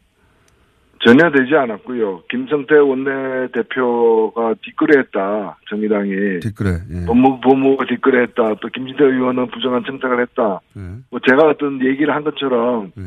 전혀 1.05 1.31
되지 1.33 1.55
않았고요. 1.57 2.25
김성태 2.31 2.75
원내대표가 2.77 4.55
뒷거래했다. 4.63 5.59
정의당이. 5.71 6.41
뒷거래. 6.41 6.71
예. 6.91 7.07
법무부 7.07 7.41
법무부가 7.41 7.87
뒷거래했다. 7.87 8.55
또 8.61 8.69
김진태 8.69 9.03
의원은 9.05 9.51
부정한 9.51 9.83
청탁을 9.87 10.21
했다. 10.21 10.61
예. 10.77 10.81
뭐 11.11 11.19
제가 11.27 11.49
어떤 11.49 11.81
얘기를 11.85 12.15
한 12.15 12.23
것처럼 12.23 12.93
예. 12.99 13.03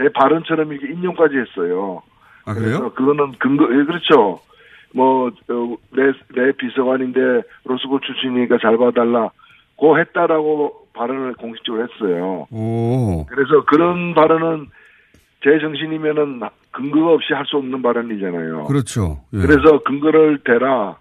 제 0.00 0.08
발언처럼 0.14 0.72
이렇게 0.72 0.92
인용까지 0.94 1.34
했어요. 1.36 2.02
아, 2.46 2.54
그래요? 2.54 2.90
그거는 2.94 3.32
근거 3.38 3.64
예, 3.64 3.84
그렇죠. 3.84 4.40
뭐내 4.94 6.12
내 6.34 6.52
비서관인데 6.56 7.42
로스쿨 7.64 8.00
출신이니까 8.00 8.58
잘 8.62 8.78
봐달라. 8.78 9.30
고 9.76 9.98
했다라고 9.98 10.88
발언을 10.94 11.34
공식적으로 11.34 11.86
했어요. 11.86 12.46
오. 12.50 13.26
그래서 13.26 13.64
그런 13.66 14.14
발언은 14.14 14.66
제 15.42 15.58
정신이면은 15.58 16.40
근거가 16.72 17.12
없이 17.12 17.32
할 17.34 17.44
수 17.46 17.56
없는 17.56 17.82
발언이잖아요. 17.82 18.64
그렇죠. 18.64 19.20
예. 19.34 19.38
그래서 19.38 19.82
근거를 19.84 20.40
대라. 20.44 20.96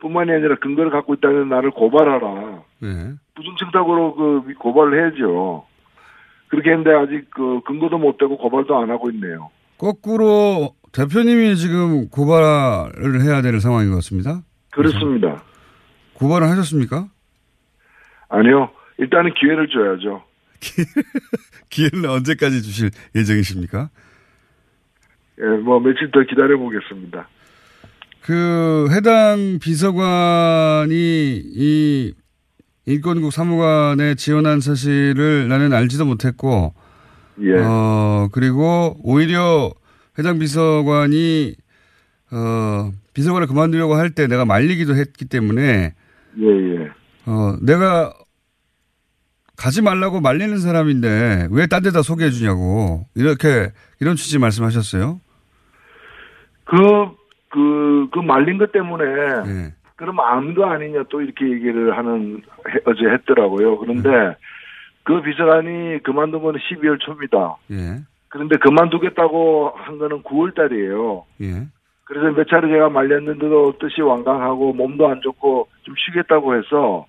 뿐만이 0.00 0.30
아니라 0.32 0.56
근거를 0.56 0.90
갖고 0.90 1.14
있다면 1.14 1.48
나를 1.48 1.70
고발하라. 1.70 2.62
예. 2.84 2.88
부정청탁으로 3.34 4.14
그 4.14 4.54
고발을 4.58 4.98
해야죠. 4.98 5.64
그렇게 6.52 6.68
했는데 6.68 6.90
아직 6.92 7.30
그 7.30 7.62
근거도 7.64 7.96
못 7.96 8.18
되고 8.18 8.36
고발도 8.36 8.76
안 8.76 8.90
하고 8.90 9.10
있네요. 9.10 9.48
거꾸로 9.78 10.74
대표님이 10.92 11.56
지금 11.56 12.10
고발을 12.10 13.22
해야 13.22 13.40
될 13.40 13.58
상황인 13.58 13.88
것 13.88 13.96
같습니다. 13.96 14.42
그렇습니다. 14.70 15.42
고발을 16.12 16.50
하셨습니까? 16.50 17.08
아니요. 18.28 18.68
일단은 18.98 19.32
기회를 19.32 19.66
줘야죠. 19.68 20.24
기회는 21.70 22.04
언제까지 22.10 22.60
주실 22.62 22.90
예정이십니까? 23.14 23.88
예, 25.40 25.44
뭐 25.56 25.80
며칠 25.80 26.10
더 26.10 26.20
기다려 26.20 26.58
보겠습니다. 26.58 27.30
그 28.20 28.88
해당 28.90 29.58
비서관이 29.58 30.92
이 30.94 32.12
인권국 32.86 33.32
사무관에 33.32 34.14
지원한 34.16 34.60
사실을 34.60 35.48
나는 35.48 35.72
알지도 35.72 36.04
못했고, 36.04 36.74
예. 37.40 37.54
어 37.58 38.28
그리고 38.32 38.96
오히려 39.02 39.72
해당 40.18 40.38
비서관이 40.38 41.54
어 42.32 42.92
비서관을 43.14 43.46
그만두려고 43.46 43.94
할 43.94 44.10
때 44.10 44.26
내가 44.26 44.44
말리기도 44.44 44.94
했기 44.96 45.24
때문에 45.24 45.94
예, 46.38 46.46
예. 46.46 46.90
어 47.26 47.56
내가 47.62 48.12
가지 49.56 49.80
말라고 49.80 50.20
말리는 50.20 50.58
사람인데 50.58 51.48
왜 51.50 51.66
딴 51.68 51.82
데다 51.82 52.02
소개해 52.02 52.30
주냐고 52.30 53.06
이렇게 53.14 53.70
이런 54.00 54.16
취지 54.16 54.38
말씀하셨어요. 54.38 55.20
그, 56.64 56.76
그, 57.50 58.08
그 58.12 58.18
말린 58.20 58.56
것 58.58 58.72
때문에, 58.72 59.04
예. 59.46 59.74
그럼 60.02 60.18
암거 60.18 60.64
아니냐 60.66 61.04
또 61.10 61.20
이렇게 61.20 61.48
얘기를 61.48 61.96
하는, 61.96 62.42
해- 62.68 62.80
어제 62.86 63.04
했더라고요. 63.08 63.78
그런데 63.78 64.36
그 65.04 65.22
비서관이 65.22 66.02
그만둔 66.02 66.42
거는 66.42 66.58
12월 66.58 66.98
초입니다. 66.98 67.54
예. 67.70 68.00
그런데 68.28 68.56
그만두겠다고 68.56 69.74
한 69.76 69.98
거는 69.98 70.24
9월 70.24 70.56
달이에요. 70.56 71.24
예. 71.42 71.66
그래서 72.02 72.32
몇 72.36 72.48
차례 72.48 72.66
제가 72.68 72.88
말렸는데도 72.88 73.78
뜻이 73.78 74.00
완강하고 74.02 74.72
몸도 74.72 75.06
안 75.08 75.20
좋고 75.20 75.68
좀 75.82 75.94
쉬겠다고 75.96 76.56
해서 76.56 77.06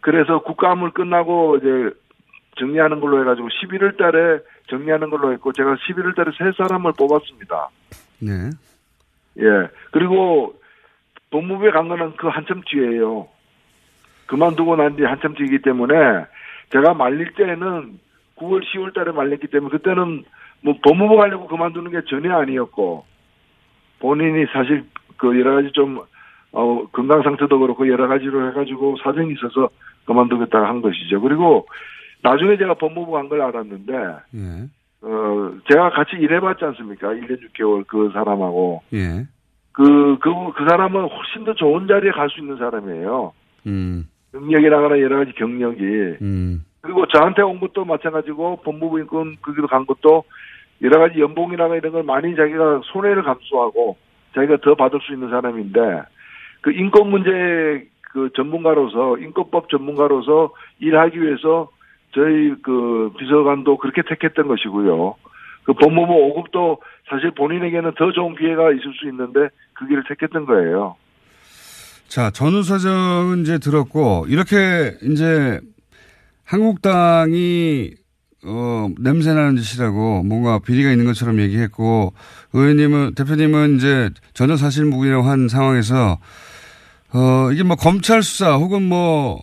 그래서 0.00 0.40
국감을 0.42 0.90
끝나고 0.90 1.58
이제 1.58 1.96
정리하는 2.58 2.98
걸로 3.00 3.20
해가지고 3.20 3.46
11월 3.48 3.96
달에 3.96 4.40
정리하는 4.68 5.10
걸로 5.10 5.32
했고 5.32 5.52
제가 5.52 5.76
11월 5.76 6.16
달에 6.16 6.32
세 6.36 6.50
사람을 6.58 6.92
뽑았습니다. 6.98 7.68
네. 8.18 8.50
예. 9.38 9.68
그리고 9.92 10.54
법무부에 11.30 11.70
간 11.70 11.88
거는 11.88 12.16
그 12.16 12.28
한참 12.28 12.62
뒤에요. 12.66 13.28
그만두고 14.26 14.76
난 14.76 14.96
뒤 14.96 15.04
한참 15.04 15.34
뒤이기 15.34 15.60
때문에 15.62 15.94
제가 16.70 16.94
말릴 16.94 17.32
때는 17.34 17.98
9월, 18.36 18.62
10월 18.64 18.94
달에 18.94 19.12
말렸기 19.12 19.48
때문에 19.48 19.70
그때는 19.70 20.24
뭐 20.62 20.74
법무부 20.82 21.16
가려고 21.16 21.46
그만두는 21.46 21.90
게 21.90 22.00
전혀 22.08 22.36
아니었고 22.36 23.04
본인이 23.98 24.46
사실 24.52 24.84
그 25.16 25.38
여러 25.38 25.56
가지 25.56 25.72
좀 25.72 26.00
어, 26.52 26.86
건강 26.92 27.22
상태도 27.22 27.58
그렇고 27.58 27.88
여러 27.88 28.08
가지로 28.08 28.48
해가지고 28.48 28.96
사정이 29.02 29.32
있어서 29.34 29.68
그만두겠다고 30.06 30.64
한 30.66 30.80
것이죠. 30.82 31.20
그리고 31.20 31.66
나중에 32.22 32.56
제가 32.56 32.74
법무부 32.74 33.12
간 33.12 33.28
걸 33.28 33.40
알았는데 33.42 33.92
예. 34.34 34.68
어, 35.02 35.52
제가 35.70 35.90
같이 35.90 36.16
일해봤지 36.16 36.64
않습니까? 36.64 37.08
1년 37.08 37.38
6개월 37.52 37.86
그 37.86 38.10
사람하고. 38.12 38.82
예. 38.94 39.26
그, 39.72 40.18
그, 40.18 40.30
그 40.54 40.64
사람은 40.68 41.08
훨씬 41.08 41.44
더 41.44 41.54
좋은 41.54 41.86
자리에 41.86 42.10
갈 42.10 42.28
수 42.28 42.40
있는 42.40 42.56
사람이에요. 42.56 43.32
음. 43.66 44.08
능력이라거나 44.32 45.00
여러 45.00 45.18
가지 45.18 45.32
경력이. 45.32 45.84
음. 46.22 46.64
그리고 46.80 47.06
저한테 47.06 47.42
온 47.42 47.60
것도 47.60 47.84
마찬가지고 47.84 48.60
법무부 48.62 49.00
인권 49.00 49.36
거기도 49.42 49.66
간 49.66 49.86
것도 49.86 50.24
여러 50.82 50.98
가지 50.98 51.20
연봉이라가 51.20 51.76
이런 51.76 51.92
걸 51.92 52.02
많이 52.04 52.34
자기가 52.34 52.80
손해를 52.84 53.22
감수하고 53.22 53.96
자기가 54.34 54.58
더 54.62 54.74
받을 54.74 55.00
수 55.02 55.12
있는 55.12 55.28
사람인데 55.28 56.02
그 56.62 56.72
인권 56.72 57.10
문제 57.10 57.86
그 58.12 58.30
전문가로서 58.34 59.18
인권법 59.18 59.68
전문가로서 59.68 60.52
일하기 60.78 61.20
위해서 61.20 61.68
저희 62.12 62.54
그 62.62 63.12
비서관도 63.18 63.76
그렇게 63.76 64.02
택했던 64.02 64.48
것이고요. 64.48 65.16
그 65.70 65.74
법무부 65.74 66.12
5급도 66.34 66.78
사실 67.08 67.30
본인에게는 67.30 67.92
더 67.96 68.10
좋은 68.10 68.34
기회가 68.34 68.72
있을 68.72 68.92
수 68.98 69.08
있는데 69.08 69.50
그 69.74 69.86
길을 69.86 70.02
택했던 70.08 70.44
거예요. 70.46 70.96
자, 72.08 72.32
전후 72.32 72.64
사정은 72.64 73.42
이제 73.42 73.58
들었고, 73.58 74.26
이렇게 74.28 74.96
이제 75.02 75.60
한국당이, 76.44 77.92
어, 78.44 78.88
냄새나는 78.98 79.58
짓이라고 79.58 80.24
뭔가 80.24 80.58
비리가 80.58 80.90
있는 80.90 81.04
것처럼 81.04 81.38
얘기했고, 81.38 82.14
의원님은, 82.52 83.14
대표님은 83.14 83.76
이제 83.76 84.10
전혀 84.34 84.56
사실무근이라고 84.56 85.22
한 85.22 85.46
상황에서, 85.46 86.18
어, 87.14 87.52
이게 87.52 87.62
뭐 87.62 87.76
검찰 87.76 88.24
수사 88.24 88.56
혹은 88.56 88.82
뭐, 88.82 89.40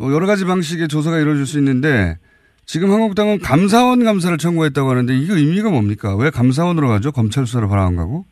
어, 0.00 0.10
여러 0.10 0.26
가지 0.26 0.46
방식의 0.46 0.88
조사가 0.88 1.18
이루어질 1.18 1.44
수 1.44 1.58
있는데, 1.58 2.16
지금 2.66 2.90
한국당은 2.92 3.38
감사원 3.40 4.04
감사를 4.04 4.36
청구했다고 4.38 4.88
하는데, 4.90 5.14
이게 5.14 5.32
의미가 5.34 5.70
뭡니까? 5.70 6.16
왜 6.16 6.30
감사원으로 6.30 6.88
가죠? 6.88 7.12
검찰 7.12 7.46
수사를 7.46 7.66
바라는 7.68 7.96
거고? 7.96 8.24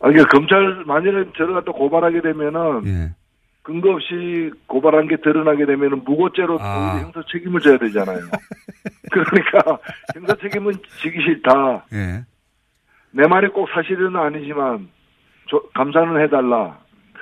아, 0.00 0.10
이게 0.10 0.22
검찰 0.24 0.84
만일에 0.86 1.24
저를 1.36 1.54
갖다 1.54 1.72
고발하게 1.72 2.20
되면은 2.20 2.86
예. 2.86 3.14
근거 3.62 3.90
없이 3.90 4.50
고발한 4.66 5.08
게 5.08 5.16
드러나게 5.16 5.66
되면은 5.66 6.04
무고죄로 6.04 6.58
아. 6.60 7.00
형사 7.02 7.20
책임을 7.30 7.60
져야 7.60 7.76
되잖아요. 7.78 8.18
그러니까 9.10 9.78
형사 10.14 10.34
책임은 10.36 10.72
지기 11.02 11.20
싫다. 11.22 11.84
예. 11.92 12.24
내 13.10 13.26
말이 13.26 13.48
꼭 13.48 13.68
사실은 13.74 14.14
아니지만 14.16 14.88
조- 15.46 15.68
감사는 15.74 16.20
해달라. 16.22 16.78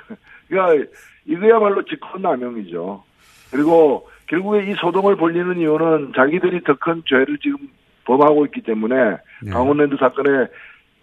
그러니까 0.47 0.89
이거야말로 1.25 1.83
직권남용이죠. 1.85 3.03
그리고 3.51 4.07
결국에 4.27 4.69
이 4.71 4.75
소동을 4.75 5.15
벌리는 5.15 5.57
이유는 5.57 6.13
자기들이 6.15 6.63
더 6.63 6.75
큰 6.75 7.01
죄를 7.05 7.37
지금 7.41 7.57
범하고 8.05 8.45
있기 8.45 8.61
때문에 8.61 8.95
네. 9.43 9.51
강원랜드 9.51 9.95
사건에 9.97 10.47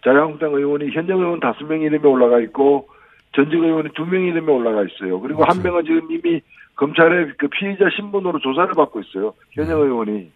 자유한국당 0.04 0.52
의원이 0.54 0.90
현역 0.90 1.18
의원 1.20 1.40
다섯 1.40 1.64
명 1.64 1.80
이름에 1.80 2.06
올라가 2.06 2.38
있고 2.40 2.88
전직 3.34 3.54
의원이 3.58 3.90
두 3.94 4.04
명 4.06 4.22
이름에 4.22 4.52
올라가 4.52 4.82
있어요. 4.84 5.20
그리고 5.20 5.44
한 5.44 5.62
명은 5.62 5.84
지금 5.84 6.10
이미 6.10 6.40
검찰의 6.76 7.32
그 7.38 7.48
피의자 7.48 7.88
신분으로 7.96 8.38
조사를 8.40 8.74
받고 8.74 9.00
있어요. 9.00 9.34
현역 9.52 9.80
의원이. 9.80 10.30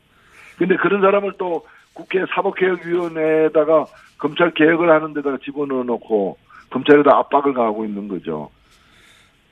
근데 0.59 0.77
그런 0.77 1.01
사람을 1.01 1.33
또 1.39 1.65
국회 1.95 2.25
사법개혁위원회에다가 2.35 3.87
검찰 4.19 4.53
개혁을 4.53 4.91
하는 4.91 5.15
데다가 5.15 5.39
집어넣어 5.45 5.85
놓고 5.85 6.37
검찰에다 6.71 7.17
압박을 7.17 7.55
가하고 7.55 7.85
있는 7.85 8.09
거죠. 8.09 8.51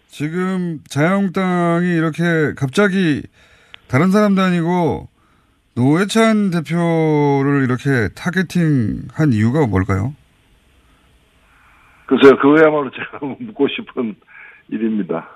지금 0.08 0.80
자유한국당이 0.88 1.88
이렇게 1.88 2.54
갑자기 2.56 3.22
다른 3.88 4.10
사람도 4.10 4.40
아니고 4.40 5.08
노회찬 5.74 6.50
대표를 6.50 7.64
이렇게 7.64 8.08
타겟팅한 8.14 9.32
이유가 9.32 9.66
뭘까요? 9.66 10.14
그래서 12.06 12.36
그거야말로 12.36 12.90
제가 12.90 13.18
묻고 13.40 13.68
싶은 13.68 14.16
일입니다. 14.68 15.28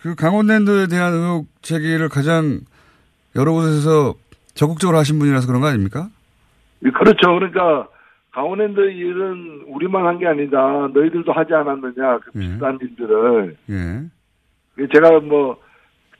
그 0.00 0.14
강원랜드에 0.14 0.86
대한 0.86 1.12
의혹 1.12 1.46
제기를 1.62 2.08
가장 2.08 2.60
여러 3.34 3.52
곳에서 3.52 4.14
적극적으로 4.54 4.96
하신 4.98 5.18
분이라서 5.18 5.46
그런 5.46 5.60
거 5.60 5.66
아닙니까? 5.66 6.08
그렇죠. 6.80 7.34
그러니까 7.34 7.88
강원랜드 8.40 8.80
일은 8.80 9.62
우리만 9.66 10.04
한 10.04 10.18
게 10.18 10.26
아니다. 10.26 10.58
너희들도 10.92 11.32
하지 11.32 11.54
않았느냐. 11.54 12.18
그 12.18 12.32
비슷한 12.38 12.78
일들을. 12.82 13.56
예. 13.70 14.86
제가 14.92 15.20
뭐, 15.20 15.56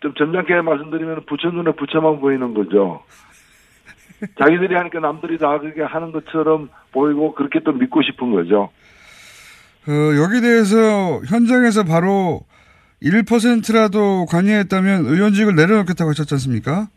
좀 0.01 0.15
점잖게 0.15 0.63
말씀드리면 0.63 1.27
부처 1.29 1.51
눈에 1.51 1.73
부처만 1.73 2.21
보이는 2.21 2.55
거죠. 2.55 3.03
자기들이 4.41 4.75
하니까 4.75 5.01
남들이 5.01 5.37
다 5.37 5.59
그렇게 5.59 5.83
하는 5.83 6.11
것처럼 6.11 6.71
보이고 6.93 7.35
그렇게 7.35 7.61
또 7.61 7.73
믿고 7.73 8.01
싶은 8.01 8.33
거죠. 8.33 8.71
어, 9.87 9.93
여기 10.17 10.41
대해서 10.41 11.21
현장에서 11.29 11.85
바로 11.85 12.41
1%라도 13.03 14.25
관여했다면 14.25 15.05
의원직을 15.05 15.55
내려놓겠다고 15.55 16.09
하셨지 16.11 16.33
않습니까? 16.35 16.89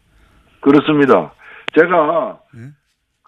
그렇습니다. 0.62 1.34
제가 1.78 2.40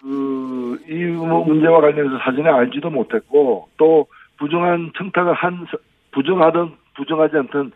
그 0.02 0.78
이 0.88 0.94
문제와 1.04 1.80
관련해서 1.80 2.18
사전에 2.24 2.48
알지도 2.50 2.90
못했고 2.90 3.68
또 3.76 4.06
부정한 4.38 4.90
청탁을 4.96 5.32
한 5.34 5.66
사- 5.70 5.76
부정하든 6.10 6.70
부정하지 6.96 7.36
않든 7.36 7.72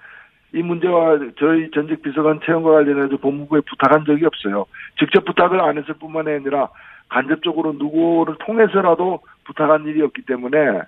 이 0.55 0.63
문제와 0.63 1.19
저희 1.39 1.71
전직 1.71 2.03
비서관 2.03 2.41
채용과 2.45 2.71
관련해서 2.73 3.17
법무부에 3.19 3.61
부탁한 3.69 4.05
적이 4.07 4.27
없어요. 4.27 4.67
직접 4.99 5.25
부탁을 5.25 5.61
안 5.61 5.79
했을 5.79 5.95
뿐만 5.95 6.27
아니라 6.29 6.69
간접적으로 7.09 7.75
누구를 7.75 8.37
통해서라도 8.41 9.21
부탁한 9.45 9.87
일이었기 9.87 10.23
때문에 10.23 10.81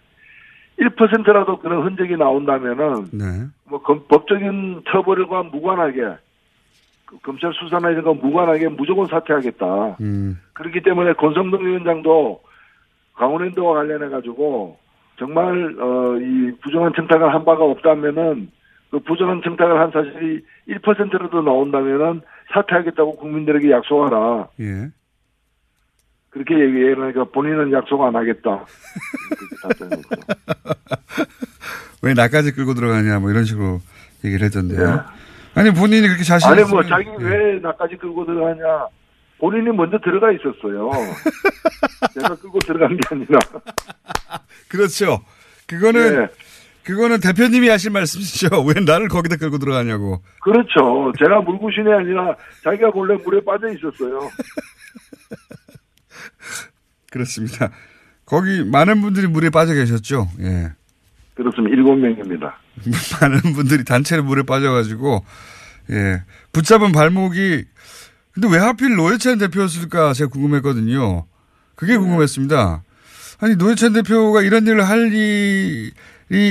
1%라도 0.80 1.58
그런 1.58 1.84
흔적이 1.84 2.16
나온다면은 2.16 3.04
네. 3.12 3.24
뭐 3.68 3.80
검- 3.82 4.04
법적인 4.08 4.82
처벌과 4.90 5.44
무관하게 5.44 6.00
그 6.02 6.16
검찰 7.22 7.52
수사나 7.54 7.90
이런 7.90 8.04
거 8.04 8.14
무관하게 8.14 8.68
무조건 8.68 9.06
사퇴하겠다. 9.06 9.96
음. 10.00 10.38
그렇기 10.52 10.82
때문에 10.82 11.14
권성동 11.14 11.64
위원장도 11.64 12.40
강원랜드와 13.14 13.74
관련해 13.74 14.08
가지고 14.10 14.78
정말 15.18 15.74
어 15.80 16.18
이 16.20 16.52
부정한 16.62 16.92
청탁을 16.94 17.32
한 17.32 17.44
바가 17.44 17.64
없다면은 17.64 18.50
그 18.90 18.98
부정한 19.00 19.40
청탁을 19.42 19.80
한 19.80 19.90
사실이 19.90 20.42
1%라도 20.68 21.42
나온다면은 21.42 22.20
사퇴하겠다고 22.52 23.16
국민들에게 23.16 23.70
약속하라. 23.70 24.48
예. 24.60 24.88
그렇게 26.30 26.54
얘기해 26.58 26.94
그러니까 26.94 27.24
본인은 27.24 27.72
약속 27.72 28.02
안 28.02 28.14
하겠다. 28.16 28.64
왜 32.02 32.14
나까지 32.14 32.52
끌고 32.52 32.74
들어가냐 32.74 33.18
뭐 33.18 33.30
이런 33.30 33.44
식으로 33.44 33.80
얘기를 34.24 34.44
했던데요. 34.46 35.04
아니 35.54 35.70
본인이 35.72 36.06
그렇게 36.06 36.22
자신 36.22 36.50
아니 36.50 36.62
뭐 36.64 36.82
자기 36.84 37.08
왜 37.18 37.58
나까지 37.60 37.96
끌고 37.96 38.24
들어가냐? 38.26 38.86
본인이 39.38 39.74
먼저 39.76 39.98
들어가 39.98 40.30
있었어요. 40.32 40.90
내가 42.16 42.34
끌고 42.36 42.58
들어간 42.60 42.96
게 42.96 43.00
아니라. 43.10 43.38
그렇죠. 44.68 45.24
그거는 45.66 46.20
네. 46.20 46.28
그거는 46.84 47.20
대표님이 47.20 47.68
하신 47.68 47.92
말씀이시죠. 47.92 48.48
왜 48.64 48.74
나를 48.84 49.08
거기다 49.08 49.36
끌고 49.36 49.58
들어가냐고. 49.58 50.22
그렇죠. 50.40 51.12
제가 51.18 51.40
물구신이 51.42 51.92
아니라 51.92 52.34
자기가 52.64 52.90
본래 52.90 53.14
물에 53.22 53.40
빠져 53.44 53.68
있었어요. 53.68 54.18
그렇습니다. 57.10 57.70
거기 58.24 58.64
많은 58.64 59.00
분들이 59.00 59.26
물에 59.26 59.50
빠져 59.50 59.74
계셨죠. 59.74 60.28
예. 60.40 60.72
그렇습니다. 61.38 61.74
일곱 61.74 61.96
명입니다. 61.96 62.58
많은 63.22 63.40
분들이 63.54 63.84
단체로 63.84 64.24
물에 64.24 64.42
빠져가지고 64.42 65.24
예 65.90 66.22
붙잡은 66.52 66.90
발목이 66.92 67.64
근데 68.32 68.48
왜 68.50 68.58
하필 68.58 68.96
노회찬 68.96 69.38
대표였을까 69.38 70.12
제가 70.14 70.30
궁금했거든요. 70.30 71.26
그게 71.76 71.96
궁금했습니다. 71.96 72.82
아니 73.40 73.54
노회찬 73.54 73.92
대표가 73.92 74.42
이런 74.42 74.66
일을 74.66 74.86
할 74.88 75.12
일이 75.12 75.92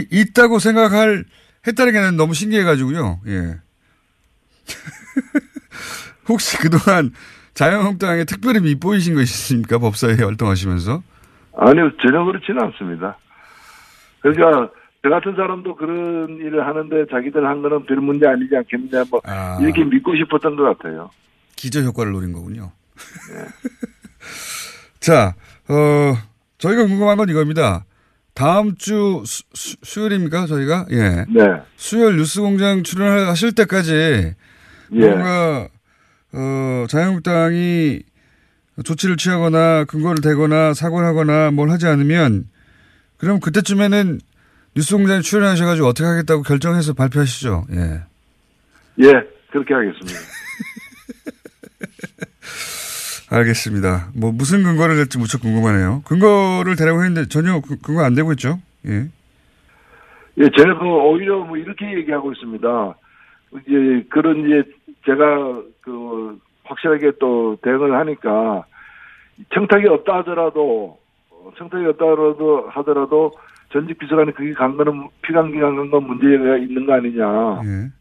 있다고 0.09 0.59
생각할 0.59 1.25
했다는 1.67 1.91
게 1.91 2.11
너무 2.11 2.33
신기해가지고요. 2.33 3.19
예. 3.27 3.57
혹시 6.29 6.57
그동안 6.57 7.11
자유한국당에 7.53 8.23
특별히 8.23 8.61
밉보이신 8.61 9.15
거 9.15 9.21
있으십니까? 9.21 9.79
법사위에 9.79 10.23
활동하시면서? 10.23 11.03
아니요, 11.57 11.91
전혀 12.01 12.23
그렇지는 12.23 12.61
않습니다. 12.65 13.17
그러니까 14.21 14.71
저 15.03 15.09
같은 15.09 15.35
사람도 15.35 15.75
그런 15.75 16.37
일을 16.37 16.65
하는데 16.65 17.05
자기들 17.09 17.45
한 17.45 17.61
거는 17.61 17.85
별 17.85 17.97
문제 17.97 18.27
아니지 18.27 18.55
않겠느냐 18.55 19.05
뭐 19.09 19.21
아. 19.25 19.57
이렇게 19.61 19.83
믿고 19.83 20.15
싶었던 20.15 20.55
것 20.55 20.63
같아요. 20.63 21.09
기저 21.55 21.81
효과를 21.81 22.11
노린 22.11 22.33
거군요. 22.33 22.71
자, 24.99 25.35
어, 25.69 26.17
저희가 26.57 26.85
궁금한 26.85 27.17
건 27.17 27.29
이겁니다. 27.29 27.85
다음 28.33 28.75
주 28.75 29.23
수, 29.25 30.01
요일입니까 30.01 30.45
저희가? 30.45 30.85
예. 30.91 31.25
네. 31.27 31.61
수요일 31.75 32.17
뉴스 32.17 32.41
공장 32.41 32.83
출연하실 32.83 33.55
때까지 33.55 34.35
예. 34.93 34.99
뭔가, 34.99 35.67
어, 36.33 36.85
자유한국당이 36.87 38.03
조치를 38.83 39.17
취하거나 39.17 39.85
근거를 39.85 40.21
대거나 40.21 40.75
사과를 40.75 41.07
하거나 41.07 41.49
뭘 41.49 41.71
하지 41.71 41.87
않으면 41.87 42.45
그럼 43.17 43.39
그때쯤에는 43.39 44.19
뉴스공장에 44.75 45.21
출연하셔가지고 45.21 45.87
어떻게 45.87 46.05
하겠다고 46.05 46.43
결정해서 46.43 46.93
발표하시죠. 46.93 47.65
예. 47.71 48.01
예, 49.03 49.11
그렇게 49.51 49.73
하겠습니다. 49.73 50.19
알겠습니다. 53.29 54.09
뭐 54.15 54.31
무슨 54.31 54.63
근거를 54.63 54.95
댈지 54.95 55.17
무척 55.17 55.41
궁금하네요. 55.41 56.01
근거를 56.05 56.75
대라고 56.77 57.03
했는데 57.03 57.27
전혀 57.27 57.59
그- 57.59 57.77
근거 57.81 58.03
안 58.03 58.15
되고 58.15 58.31
있죠. 58.33 58.59
예. 58.85 59.07
예, 60.39 60.43
저는 60.55 60.77
그 60.79 60.85
오히려 60.85 61.43
뭐 61.43 61.57
이렇게 61.57 61.91
얘기하고 61.97 62.31
있습니다. 62.31 62.95
이제 63.65 64.05
그런 64.09 64.45
이제 64.45 64.63
제가 65.05 65.61
그 65.81 66.39
확실하게 66.63 67.13
또 67.19 67.57
대응을 67.63 67.97
하니까 67.99 68.63
청탁이 69.53 69.87
없다 69.87 70.17
하더라도 70.19 70.99
어, 71.47 71.51
청탁이 71.57 71.85
없다 71.87 72.05
하더라도 72.05 72.69
하더라도 72.69 73.31
전직 73.71 73.97
비서관이 73.97 74.33
그게 74.33 74.53
간 74.53 74.77
거는 74.77 75.09
피감기간 75.21 75.75
간건 75.75 76.03
문제가 76.03 76.57
있는 76.57 76.85
거 76.85 76.93
아니냐. 76.93 77.61
예. 77.63 77.91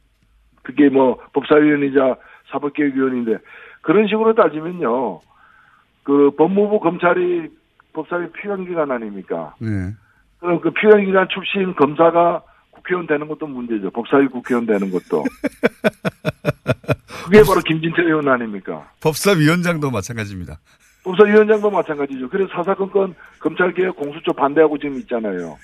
그게 0.63 0.89
뭐 0.89 1.19
법사위원이자 1.33 2.17
사법개혁위원인데 2.51 3.39
그런 3.83 4.07
식으로 4.07 4.35
따지면요. 4.35 5.21
그 6.03 6.31
법무부 6.37 6.81
검찰이 6.81 7.49
법사위 7.93 8.31
피감기관 8.33 8.91
아닙니까? 8.91 9.55
네. 9.61 9.93
그럼 10.39 10.61
그 10.61 10.71
피감기관 10.71 11.29
출신 11.29 11.75
검사가 11.75 12.43
국회의원 12.71 13.07
되는 13.07 13.27
것도 13.27 13.47
문제죠. 13.47 13.91
법사위 13.91 14.29
국회의원 14.29 14.67
되는 14.67 14.91
것도. 14.91 15.25
그게 17.25 17.43
바로 17.43 17.61
김진태 17.61 18.03
의원 18.03 18.29
아닙니까? 18.29 18.89
법사위원장도 19.01 19.91
마찬가지입니다. 19.91 20.59
법사위원장도 21.07 21.71
마찬가지죠. 21.71 22.29
그래서 22.29 22.51
사사건건 22.53 23.15
검찰개혁 23.39 23.95
공수처 23.95 24.33
반대하고 24.33 24.77
지금 24.79 24.97
있잖아요. 24.99 25.57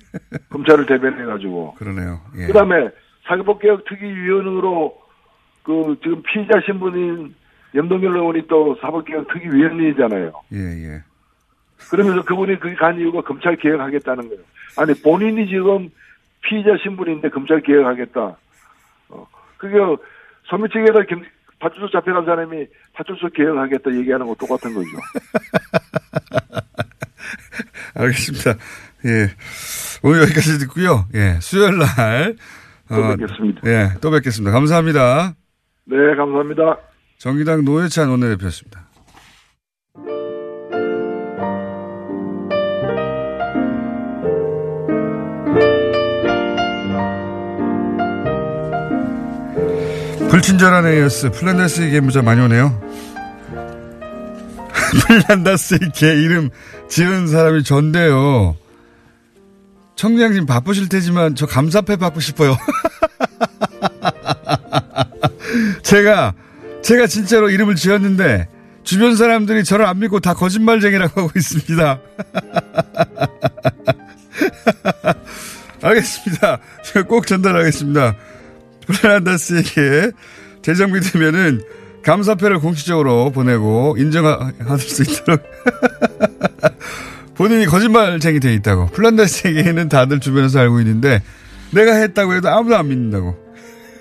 검찰을 0.50 0.86
대변해가지고. 0.86 1.74
그러네요. 1.74 2.20
예. 2.38 2.46
그 2.46 2.52
다음에 2.54 2.88
사법개혁 3.26 3.84
특위위원으로 3.84 4.96
그 5.62 5.96
지금 6.02 6.22
피의자 6.22 6.60
신분인 6.64 7.34
염동열 7.74 8.16
의원이 8.16 8.46
또 8.48 8.74
사법개혁 8.80 9.28
특위위원이잖아요. 9.34 10.32
예, 10.54 10.58
예. 10.58 11.02
그러면서 11.90 12.22
그분이 12.24 12.58
그게 12.58 12.74
간 12.74 12.98
이유가 12.98 13.20
검찰 13.20 13.54
개혁하겠다는 13.56 14.28
거예요. 14.28 14.42
아니 14.78 14.94
본인이 15.02 15.46
지금 15.46 15.90
피의자 16.40 16.70
신분인데 16.82 17.28
검찰 17.28 17.60
개혁하겠다. 17.60 18.36
어, 19.10 19.26
그게 19.58 19.76
소매치기에다 20.44 21.02
겸- 21.02 21.22
파출소 21.58 21.90
잡혀간 21.90 22.24
사람이 22.24 22.66
파출소 22.94 23.28
개혁하겠다 23.30 23.94
얘기하는 23.98 24.26
거 24.26 24.34
똑같은 24.34 24.74
거죠. 24.74 24.90
알겠습니다. 27.94 28.52
예. 29.06 29.30
오늘 30.02 30.22
여기까지 30.22 30.58
듣고요. 30.58 31.06
예. 31.14 31.38
수요일 31.40 31.78
날. 31.78 32.36
또 32.88 33.16
뵙겠습니다. 33.16 33.60
예. 33.66 33.90
또 34.00 34.10
뵙겠습니다. 34.10 34.52
감사합니다. 34.52 35.34
네, 35.86 35.96
감사합니다. 36.16 36.78
정의당 37.18 37.64
노회찬 37.64 38.08
원내대표였습니다. 38.10 38.85
불친절한 50.36 50.86
AS 50.86 51.30
플란다스의 51.30 51.92
개 51.92 52.00
문자 52.00 52.20
많이 52.20 52.42
오네요. 52.42 52.78
플란다스의 55.26 55.92
개 55.94 56.08
이름 56.08 56.50
지은 56.90 57.26
사람이 57.26 57.64
전데요. 57.64 58.54
청장님 59.94 60.44
바쁘실 60.44 60.90
테지만 60.90 61.36
저 61.36 61.46
감사패 61.46 61.96
받고 61.96 62.20
싶어요. 62.20 62.54
제가 65.82 66.34
제가 66.82 67.06
진짜로 67.06 67.48
이름을 67.48 67.74
지었는데 67.74 68.46
주변 68.84 69.16
사람들이 69.16 69.64
저를 69.64 69.86
안 69.86 70.00
믿고 70.00 70.20
다 70.20 70.34
거짓말쟁이라고 70.34 71.22
하고 71.22 71.32
있습니다. 71.34 71.98
알겠습니다. 75.80 76.58
제가 76.84 77.06
꼭 77.06 77.26
전달하겠습니다. 77.26 78.16
플란다스의 78.86 79.90
계 79.90 80.12
재정비 80.62 81.00
되면은 81.00 81.62
감사패를 82.02 82.60
공식적으로 82.60 83.30
보내고 83.30 83.96
인정할 83.98 84.52
수 84.78 85.02
있도록 85.02 85.42
본인이 87.34 87.66
거짓말쟁이 87.66 88.40
돼 88.40 88.54
있다고. 88.54 88.86
플란다스 88.86 89.48
얘기는 89.48 89.88
다들 89.88 90.20
주변에서 90.20 90.60
알고 90.60 90.80
있는데 90.80 91.22
내가 91.72 91.94
했다고 91.94 92.34
해도 92.34 92.48
아무도 92.48 92.76
안 92.76 92.88
믿는다고. 92.88 93.36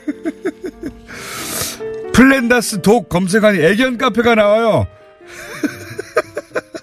플랜다스 2.14 2.82
dog 2.82 3.10
검색하니 3.10 3.60
애견 3.60 3.98
카페가 3.98 4.36
나와요. 4.36 4.88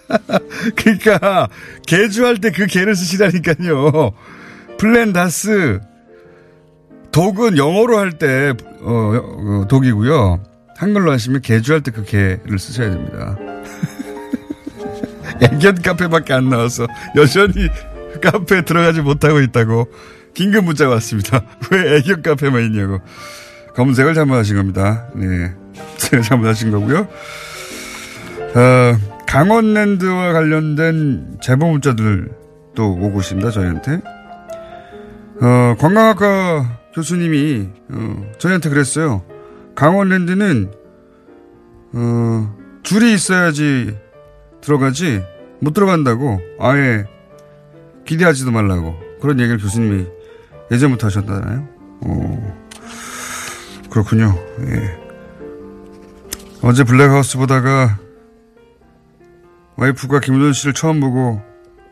그러니까 0.77 1.49
계주할 1.87 2.39
때 2.39 2.51
그 2.51 2.67
계를 2.66 2.95
쓰시라니까요. 2.95 4.13
플랜다스 4.79 5.81
dog은 7.12 7.59
영어로 7.59 7.99
할 7.99 8.23
때 8.23 8.55
어, 8.81 9.13
어, 9.15 9.67
dog이고요. 9.68 10.43
한글로 10.77 11.13
하시면 11.13 11.43
계주할 11.43 11.83
때 11.83 11.91
그 11.91 12.05
계를 12.05 12.59
쓰셔야 12.59 12.91
됩니다. 12.91 13.37
애견 15.43 15.83
카페밖에 15.83 16.33
안 16.33 16.49
나와서 16.49 16.87
여전히 17.17 17.69
카페에 18.23 18.63
들어가지 18.63 19.01
못하고 19.03 19.41
있다고 19.41 19.89
긴급 20.35 20.65
문자가 20.65 20.95
왔습니다. 20.95 21.43
왜 21.71 21.97
애견 21.99 22.23
카페만 22.23 22.63
있냐고. 22.65 23.01
검색을 23.75 24.15
잘못하신 24.15 24.57
겁니다. 24.57 25.07
네. 25.15 25.53
잘못하신 26.29 26.71
거고요. 26.73 27.09
어, 28.55 28.97
강원랜드와 29.27 30.33
관련된 30.33 31.39
제보 31.43 31.71
문자들도 31.71 32.27
오고 32.79 33.21
있습니다. 33.21 33.51
저희한테. 33.51 34.01
어, 35.41 35.75
관광학과 35.79 36.79
교수님이 36.95 37.68
어, 37.90 38.32
저희한테 38.38 38.68
그랬어요. 38.68 39.24
강원랜드는 39.74 40.70
어, 41.95 42.57
줄이 42.82 43.12
있어야지 43.14 43.97
들어가지 44.61 45.22
못 45.61 45.72
들어간다고 45.72 46.40
아예 46.59 47.05
기대하지도 48.05 48.51
말라고 48.51 48.95
그런 49.20 49.38
얘기를 49.40 49.59
교수님이 49.59 50.07
예전부터 50.70 51.07
하셨잖아요. 51.07 51.68
어, 52.03 52.62
그렇군요. 53.90 54.34
예. 54.61 54.99
어제 56.62 56.84
블랙하우스 56.84 57.38
보다가 57.38 57.99
와이프가 59.76 60.20
김우준 60.20 60.53
씨를 60.53 60.74
처음 60.74 61.01
보고 61.01 61.43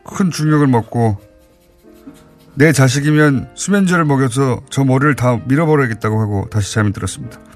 큰 0.04 0.30
충격을 0.30 0.66
먹고 0.66 1.18
내 2.54 2.72
자식이면 2.72 3.50
수면제를 3.54 4.04
먹여서 4.04 4.62
저 4.70 4.84
머리를 4.84 5.14
다 5.16 5.40
밀어버려야겠다고 5.46 6.20
하고 6.20 6.48
다시 6.50 6.74
잠이 6.74 6.92
들었습니다. 6.92 7.38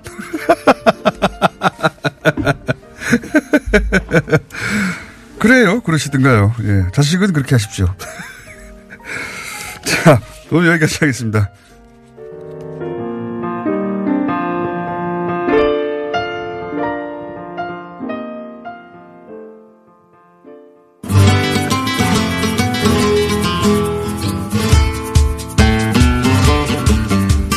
그래요. 5.38 5.80
그러시든가요. 5.82 6.55
예. 6.62 6.86
자식은 6.92 7.32
그렇게 7.32 7.55
하십시오. 7.55 7.86
자, 9.84 10.20
오늘 10.51 10.70
여기까지 10.70 10.97
하겠습니다. 11.01 11.51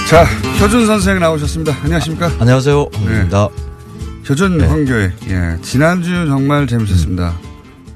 자, 0.09 0.23
효준 0.61 0.85
선생 0.85 1.19
나오셨습니다. 1.19 1.77
안녕하십니까? 1.83 2.31
안녕하세요. 2.39 2.89
네. 3.05 3.27
나 3.29 3.49
효준 4.29 4.61
황교의 4.61 5.11
예. 5.27 5.57
지난주 5.61 6.09
정말 6.27 6.65
재밌었습니다. 6.65 7.37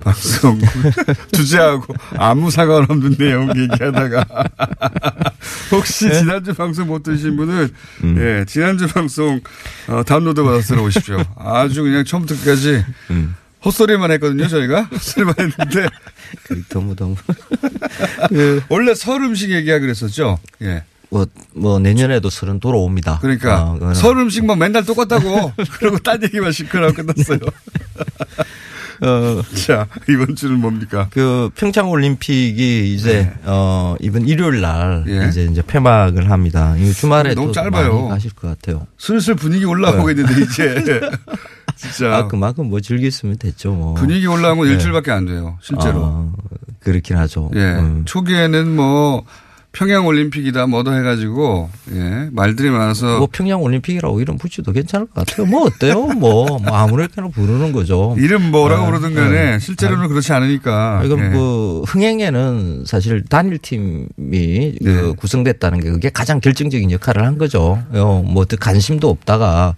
방송 0.01 0.59
주제하고 1.31 1.93
아무 2.17 2.51
상관없는 2.51 3.15
내용 3.17 3.49
얘기하다가 3.55 4.25
혹시 5.71 6.09
네? 6.09 6.19
지난주 6.19 6.53
방송 6.53 6.87
못 6.87 7.03
들으신 7.03 7.37
분은 7.37 7.69
음. 8.03 8.17
예, 8.19 8.43
지난주 8.45 8.87
방송 8.87 9.39
어, 9.87 10.03
다운로드 10.03 10.43
받아서 10.43 10.73
들어오십시오. 10.73 11.23
아주 11.37 11.83
그냥 11.83 12.03
처음부터 12.03 12.35
끝까지 12.41 12.83
음. 13.11 13.35
헛소리만 13.63 14.11
했거든요, 14.11 14.47
저희가. 14.47 14.81
헛소리만 14.91 15.35
했는데. 15.37 15.87
너무 16.69 16.95
너무. 16.95 17.15
원래 18.69 18.95
설 18.95 19.21
음식 19.21 19.51
얘기하기로 19.51 19.91
했었죠. 19.91 20.39
예. 20.63 20.83
뭐, 21.11 21.27
뭐 21.53 21.77
내년에도 21.77 22.29
설은 22.29 22.61
돌아옵니다. 22.61 23.19
그러니까 23.19 23.63
어, 23.63 23.73
그거는 23.73 23.93
설 23.93 24.17
음식 24.17 24.45
뭐 24.45 24.55
맨날 24.55 24.85
똑같다고 24.85 25.51
그리고 25.77 25.99
딴 25.99 26.23
얘기만 26.23 26.53
시끄러워 26.53 26.93
끝났어요. 26.93 27.39
어, 29.01 29.41
자 29.65 29.87
이번 30.07 30.35
주는 30.35 30.57
뭡니까? 30.59 31.09
그 31.11 31.49
평창 31.55 31.89
올림픽이 31.89 32.93
이제 32.93 33.23
네. 33.23 33.33
어 33.43 33.95
이번 33.99 34.25
일요일 34.27 34.61
날 34.61 35.03
예. 35.07 35.27
이제 35.27 35.43
이제 35.43 35.61
폐막을 35.61 36.31
합니다. 36.31 36.77
이 36.77 36.93
주말에 36.93 37.33
너무 37.33 37.47
또 37.47 37.53
짧아요. 37.53 38.07
가실 38.07 38.31
것 38.31 38.47
같아요. 38.47 38.87
슬슬 38.97 39.35
분위기 39.35 39.65
올라오고 39.65 40.05
네. 40.05 40.13
있는데 40.13 40.41
이제 40.43 41.01
진짜 41.75 42.15
아 42.15 42.27
그만큼 42.27 42.69
뭐 42.69 42.79
즐겼으면 42.79 43.37
됐죠. 43.37 43.73
뭐. 43.73 43.95
분위기 43.95 44.27
올라온 44.27 44.57
건 44.57 44.67
네. 44.67 44.73
일주일밖에 44.75 45.11
안 45.11 45.25
돼요. 45.25 45.57
실제로. 45.61 46.05
아, 46.05 46.31
그렇긴 46.79 47.17
하죠. 47.17 47.51
예. 47.55 47.59
음. 47.59 48.03
초기에는 48.05 48.75
뭐 48.75 49.25
평양 49.73 50.05
올림픽이다 50.05 50.67
뭐도 50.67 50.93
해가지고 50.93 51.69
예 51.93 52.29
말들이 52.31 52.69
많아서 52.69 53.19
뭐 53.19 53.27
평양 53.31 53.61
올림픽이라고 53.61 54.19
이름 54.19 54.37
붙여도 54.37 54.73
괜찮을 54.73 55.07
것 55.07 55.25
같아요. 55.25 55.45
뭐 55.47 55.63
어때요? 55.65 56.07
뭐, 56.07 56.59
뭐 56.59 56.75
아무렇게나 56.75 57.29
부르는 57.29 57.71
거죠. 57.71 58.15
이름 58.17 58.51
뭐라고 58.51 58.83
아, 58.83 58.85
부르든 58.87 59.15
간에 59.15 59.51
네. 59.51 59.59
실제로는 59.59 60.09
그렇지 60.09 60.33
않으니까. 60.33 61.01
이건 61.05 61.19
예. 61.19 61.29
그 61.29 61.81
흥행에는 61.87 62.83
사실 62.85 63.23
단일 63.23 63.59
팀이 63.59 64.07
네. 64.17 64.75
그 64.83 65.13
구성됐다는 65.13 65.79
게 65.79 65.89
그게 65.89 66.09
가장 66.09 66.41
결정적인 66.41 66.91
역할을 66.91 67.25
한 67.25 67.37
거죠. 67.37 67.81
어, 67.91 68.23
뭐 68.25 68.43
어떤 68.43 68.59
관심도 68.59 69.09
없다가 69.09 69.75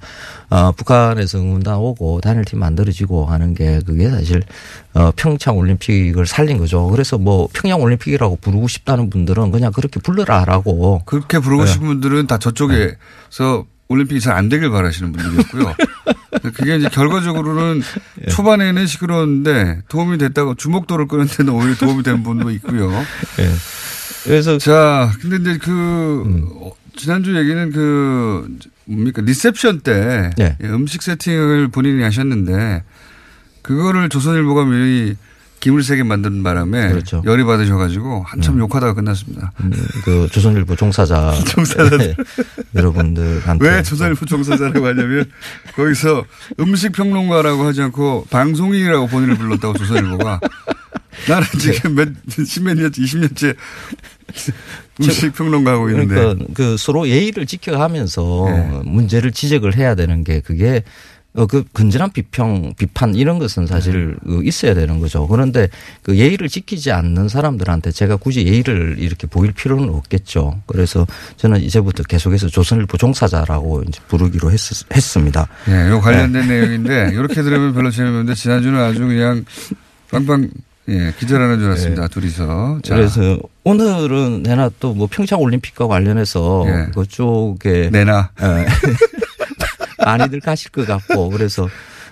어, 0.54 0.72
북한에서 0.72 1.40
응원단 1.40 1.78
오고 1.78 2.22
단일 2.22 2.46
팀 2.46 2.60
만들어지고 2.60 3.26
하는 3.26 3.56
게 3.56 3.80
그게 3.84 4.08
사실 4.08 4.44
어, 4.94 5.12
평창 5.16 5.58
올림픽을 5.58 6.28
살린 6.28 6.60
거죠. 6.60 6.86
그래서 6.90 7.18
뭐 7.18 7.50
평양 7.52 7.82
올림픽이라고 7.82 8.36
부르고 8.36 8.68
싶다는 8.68 9.10
분들은 9.10 9.50
그냥 9.50 9.72
그렇게 9.72 10.00
불러라라고 10.00 11.02
그렇게 11.06 11.40
부르고 11.40 11.66
네. 11.66 11.72
싶은 11.72 11.88
분들은 11.88 12.28
다 12.28 12.38
저쪽에서 12.38 13.66
올림픽이 13.88 14.22
잘 14.22 14.34
안 14.38 14.48
되길 14.48 14.70
바라시는 14.70 15.12
분들이었고요. 15.12 15.76
그게 16.54 16.76
이제 16.76 16.88
결과적으로는 16.88 17.82
예. 18.26 18.30
초반에는 18.30 18.86
시끄러웠는데 18.86 19.82
도움이 19.88 20.20
됐다고 20.20 20.54
주목도를 20.54 21.08
끄는 21.08 21.26
데는 21.26 21.52
오히려 21.52 21.74
도움이 21.76 22.04
된 22.04 22.22
분도 22.22 22.52
있고요. 22.52 22.92
예. 23.40 23.50
그래서 24.24 24.60
자, 24.60 25.12
근데 25.20 25.38
이제 25.38 25.58
그 25.58 25.72
음. 26.26 26.48
어, 26.62 26.72
지난주 26.96 27.36
얘기는 27.36 27.72
그 27.72 28.58
뭡니까 28.86 29.22
리셉션 29.22 29.82
때 29.82 30.32
네. 30.38 30.58
예, 30.62 30.68
음식 30.68 31.02
세팅을 31.02 31.70
본인이 31.70 32.04
하셨는데 32.04 32.84
그거를 33.62 34.10
조선일보가 34.10 34.66
미리 34.66 35.16
김을 35.62 35.82
세게 35.82 36.04
만드는 36.04 36.44
바람에 36.44 36.90
그렇죠. 36.90 37.24
열이 37.26 37.46
받으셔가지고 37.46 38.24
한참 38.28 38.60
욕하다가 38.60 38.96
끝났습니다. 38.96 39.54
음, 39.62 39.72
그 40.04 40.28
조선일보 40.30 40.76
종사자 40.76 41.32
종사자들. 41.48 42.18
여러분들한테 42.76 43.66
왜 43.66 43.82
조선일보 43.82 44.26
종사자라고 44.26 44.84
하냐면 44.88 45.24
거기서 45.74 46.26
음식 46.60 46.92
평론가라고 46.92 47.64
하지 47.64 47.82
않고 47.82 48.28
방송인이라고 48.30 49.08
본인을 49.08 49.38
불렀다고 49.38 49.78
조선일보가 49.78 50.42
나는 51.28 51.48
지금 51.60 51.96
몇, 51.96 52.10
십몇 52.46 52.78
년째, 52.78 53.02
20년째 53.02 53.56
음식 55.00 55.34
평론가 55.34 55.72
하고 55.72 55.90
있는데. 55.90 56.16
그러니까 56.16 56.46
그 56.54 56.78
서로 56.78 57.08
예의를 57.08 57.46
지켜가면서 57.46 58.46
네. 58.48 58.82
문제를 58.86 59.32
지적을 59.32 59.76
해야 59.76 59.96
되는 59.96 60.24
게 60.24 60.40
그게 60.40 60.84
어, 61.36 61.48
그 61.48 61.64
건전한 61.74 62.12
비평, 62.12 62.76
비판 62.78 63.16
이런 63.16 63.40
것은 63.40 63.66
사실 63.66 64.16
네. 64.24 64.36
그 64.36 64.44
있어야 64.44 64.76
되는 64.76 65.00
거죠. 65.00 65.28
그런데 65.28 65.68
그 66.04 66.16
예의를 66.16 66.48
지키지 66.48 66.92
않는 66.92 67.28
사람들한테 67.28 67.92
제가 67.92 68.18
굳이 68.18 68.46
예의를 68.46 68.98
이렇게 69.00 69.26
보일 69.26 69.52
필요는 69.52 69.90
없겠죠. 69.90 70.62
그래서 70.68 71.08
저는 71.38 71.62
이제부터 71.62 72.04
계속해서 72.04 72.50
조선일보 72.50 72.98
종사자라고 72.98 73.84
이제 73.88 74.00
부르기로 74.08 74.52
했, 74.52 74.60
했습니다. 74.96 75.48
예, 75.70 75.90
요 75.90 76.00
관련된 76.02 76.48
네. 76.48 76.60
내용인데 76.60 77.12
이렇게 77.14 77.42
들으면 77.42 77.74
별로 77.74 77.90
재미없는데 77.90 78.36
지난주는 78.36 78.80
아주 78.80 79.00
그냥 79.00 79.44
빵빵 80.12 80.50
예, 80.90 81.14
기절하는 81.18 81.60
줄 81.60 81.68
알았습니다. 81.68 82.08
둘이서. 82.10 82.80
자, 82.84 82.96
네. 82.96 83.02
그래서 83.02 83.40
오늘은 83.64 84.44
내나 84.44 84.70
또 84.80 84.94
뭐 84.94 85.08
평창 85.10 85.40
올림픽과 85.40 85.88
관련해서 85.88 86.66
예. 86.68 86.92
그쪽에 86.94 87.90
내나 87.92 88.32
예. 88.42 88.66
많이들 90.04 90.42
가실 90.42 90.72
것 90.72 90.86
같고 90.86 91.30
그래서 91.30 91.70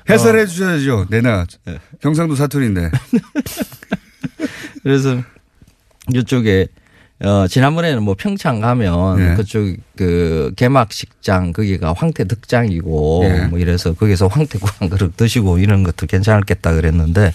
해설해 0.09 0.43
어, 0.43 0.45
주셔야죠. 0.45 1.07
내나 1.09 1.45
경상도 2.01 2.36
사투리인데. 2.36 2.91
그래서 4.84 5.22
이쪽에 6.13 6.67
어, 7.24 7.45
지난번에는 7.47 8.01
뭐 8.01 8.15
평창 8.17 8.61
가면 8.61 9.19
예. 9.19 9.36
그쪽 9.36 9.76
그 9.95 10.51
개막식장 10.55 11.53
거기가 11.53 11.93
황태 11.95 12.24
득장이고 12.24 13.22
예. 13.26 13.45
뭐 13.47 13.59
이래서 13.59 13.93
거기서 13.93 14.28
황태국 14.28 14.82
한 14.82 14.89
그릇 14.89 15.15
드시고 15.17 15.59
이런 15.59 15.84
것도 15.84 16.07
괜찮겠다 16.07 16.74
그랬는데 16.74 17.32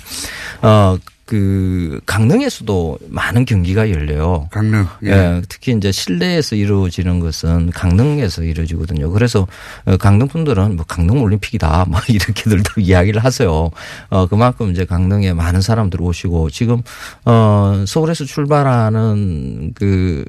어, 0.62 0.96
그 1.26 2.00
강릉에서도 2.06 2.98
많은 3.08 3.44
경기가 3.44 3.90
열려요. 3.90 4.48
강릉. 4.52 4.86
예. 5.04 5.10
예, 5.10 5.42
특히 5.48 5.72
이제 5.76 5.90
실내에서 5.90 6.54
이루어지는 6.54 7.18
것은 7.18 7.72
강릉에서 7.72 8.44
이루어지거든요. 8.44 9.10
그래서 9.10 9.48
어, 9.86 9.96
강릉 9.96 10.28
분들은 10.28 10.76
뭐 10.76 10.84
강릉 10.86 11.20
올림픽이다 11.20 11.86
뭐 11.90 12.00
이렇게들도 12.08 12.74
이야기를 12.80 13.24
하세요. 13.24 13.70
어 14.08 14.26
그만큼 14.28 14.70
이제 14.70 14.84
강릉에 14.84 15.32
많은 15.32 15.60
사람들 15.60 16.00
오시고 16.00 16.50
지금 16.50 16.82
어 17.24 17.84
서울에서 17.86 18.24
출발하는 18.24 19.72
그, 19.74 20.24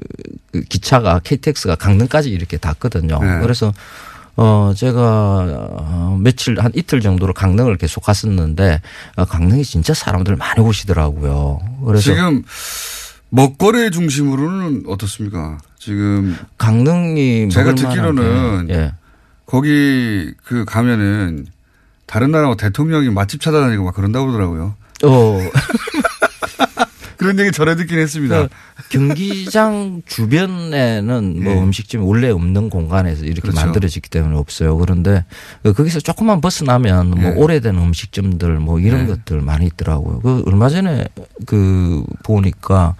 그 0.50 0.62
기차가 0.62 1.20
KTX가 1.20 1.76
강릉까지 1.76 2.28
이렇게 2.28 2.56
닿거든요. 2.56 3.20
네. 3.22 3.38
그래서 3.40 3.72
어, 4.40 4.72
제가, 4.72 5.00
어, 5.00 6.16
며칠, 6.20 6.60
한 6.60 6.70
이틀 6.76 7.00
정도로 7.00 7.34
강릉을 7.34 7.76
계속 7.76 8.04
갔었는데, 8.04 8.80
어, 9.16 9.24
강릉이 9.24 9.64
진짜 9.64 9.92
사람들 9.92 10.36
많이 10.36 10.60
오시더라고요. 10.60 11.58
그래서. 11.84 12.04
지금 12.04 12.44
먹거리 13.30 13.90
중심으로는 13.90 14.84
어떻습니까? 14.86 15.58
지금 15.76 16.36
강릉이 16.56 17.48
제가 17.50 17.74
듣기로는 17.74 18.68
예. 18.70 18.92
거기 19.44 20.32
그 20.44 20.64
가면은 20.64 21.46
다른 22.06 22.30
나라 22.30 22.54
대통령이 22.54 23.10
맛집 23.10 23.40
찾아다니고 23.40 23.84
막 23.84 23.94
그런다고 23.94 24.26
그러더라고요. 24.26 24.76
어. 25.02 25.38
그런 27.18 27.38
얘기 27.40 27.50
전에 27.50 27.74
듣긴 27.74 27.98
했습니다. 27.98 28.46
그 28.46 28.88
경기장 28.90 30.02
주변에는 30.06 31.42
뭐 31.42 31.52
예. 31.52 31.58
음식점이 31.60 32.04
원래 32.04 32.30
없는 32.30 32.70
공간에서 32.70 33.24
이렇게 33.24 33.42
그렇죠. 33.42 33.60
만들어지기 33.60 34.08
때문에 34.08 34.36
없어요. 34.36 34.78
그런데 34.78 35.24
거기서 35.64 36.00
조금만 36.00 36.40
벗어나면 36.40 37.10
뭐 37.10 37.24
예. 37.24 37.34
오래된 37.34 37.76
음식점들 37.76 38.60
뭐 38.60 38.78
이런 38.78 39.02
예. 39.02 39.06
것들 39.06 39.40
많이 39.40 39.66
있더라고요. 39.66 40.20
그 40.20 40.44
얼마 40.46 40.68
전에 40.68 41.06
그 41.44 42.04
보니까 42.22 42.94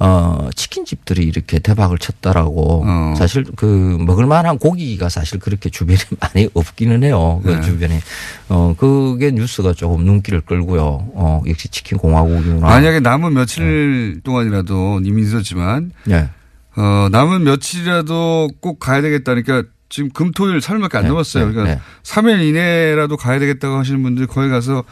어 0.00 0.48
치킨집들이 0.54 1.24
이렇게 1.24 1.58
대박을 1.58 1.98
쳤다라고 1.98 2.84
어. 2.86 3.14
사실 3.16 3.44
그 3.56 3.64
먹을 4.00 4.26
만한 4.26 4.58
고기가 4.58 5.08
사실 5.08 5.40
그렇게 5.40 5.70
주변에 5.70 5.98
많이 6.20 6.48
없기는 6.54 7.02
해요. 7.02 7.40
그 7.42 7.50
네. 7.50 7.60
주변에 7.62 8.00
어 8.48 8.74
그게 8.78 9.32
뉴스가 9.32 9.72
조금 9.72 10.04
눈길을 10.04 10.42
끌고요. 10.42 10.82
어 11.14 11.42
역시 11.48 11.68
치킨 11.68 11.98
공화국이구나. 11.98 12.60
만약에 12.60 13.00
남은 13.00 13.34
며칠 13.34 14.20
동안이라도 14.22 15.00
이미 15.04 15.22
있었지만 15.22 15.90
네. 16.04 16.28
어, 16.76 17.08
남은 17.10 17.42
며칠이라도 17.42 18.50
꼭 18.60 18.78
가야 18.78 19.02
되겠다니까 19.02 19.64
지금 19.88 20.10
금 20.10 20.30
토일 20.30 20.60
설밖에 20.60 20.98
안 20.98 21.04
네, 21.04 21.08
남았어요. 21.08 21.46
네, 21.46 21.52
그러니까 21.52 21.74
네. 21.74 21.80
3일 22.04 22.42
이내라도 22.42 23.16
가야 23.16 23.40
되겠다고 23.40 23.74
하시는 23.76 24.00
분들 24.02 24.28
거기 24.28 24.48
가서 24.48 24.84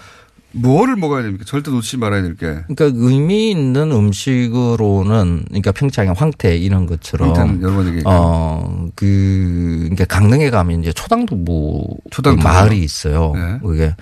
뭐를 0.56 0.96
먹어야 0.96 1.22
됩니까? 1.22 1.44
절대 1.46 1.70
놓치지 1.70 1.98
말아야 1.98 2.22
될 2.22 2.36
게. 2.36 2.46
그러니까 2.68 2.90
의미 2.94 3.50
있는 3.50 3.92
음식으로는 3.92 5.44
그러니까 5.48 5.72
평창의 5.72 6.14
황태 6.14 6.56
이런 6.56 6.86
것처럼 6.86 7.28
황태는 7.28 7.62
여러 7.62 7.74
번 7.74 7.86
얘기했고. 7.88 8.10
어 8.10 8.86
그 8.94 9.78
그러니까 9.82 10.04
강릉에 10.06 10.50
가면 10.50 10.80
이제 10.80 10.92
초당두부 10.92 11.98
초당두부. 12.10 12.42
그 12.42 12.48
마을이 12.48 12.78
있어요. 12.82 13.32
네. 13.34 13.58
그게 13.62 13.94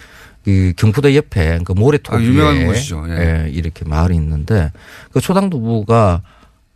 그 0.45 0.73
경포대 0.77 1.17
옆에 1.17 1.59
그 1.65 1.73
모래톱 1.73 2.15
아, 2.15 2.23
유명한 2.23 2.67
곳이죠. 2.67 3.05
예. 3.09 3.13
예, 3.47 3.51
이렇게 3.51 3.85
마을이 3.85 4.15
있는데 4.17 4.71
그 5.13 5.21
초당두부가 5.21 6.23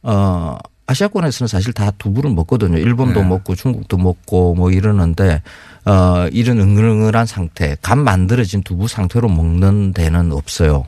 어 0.03 0.57
아시아권에서는 0.87 1.49
사실 1.49 1.73
다 1.75 1.91
두부를 1.91 2.31
먹거든요. 2.31 2.79
일본도 2.79 3.21
네. 3.21 3.29
먹고 3.29 3.55
중국도 3.55 3.99
먹고 3.99 4.55
뭐 4.55 4.71
이러는데 4.71 5.43
어 5.85 6.29
이런 6.33 6.61
응을응을한 6.61 7.27
상태, 7.27 7.77
간 7.81 7.99
만들어진 7.99 8.63
두부 8.63 8.89
상태로 8.89 9.29
먹는 9.29 9.93
데는 9.93 10.33
없어요. 10.33 10.87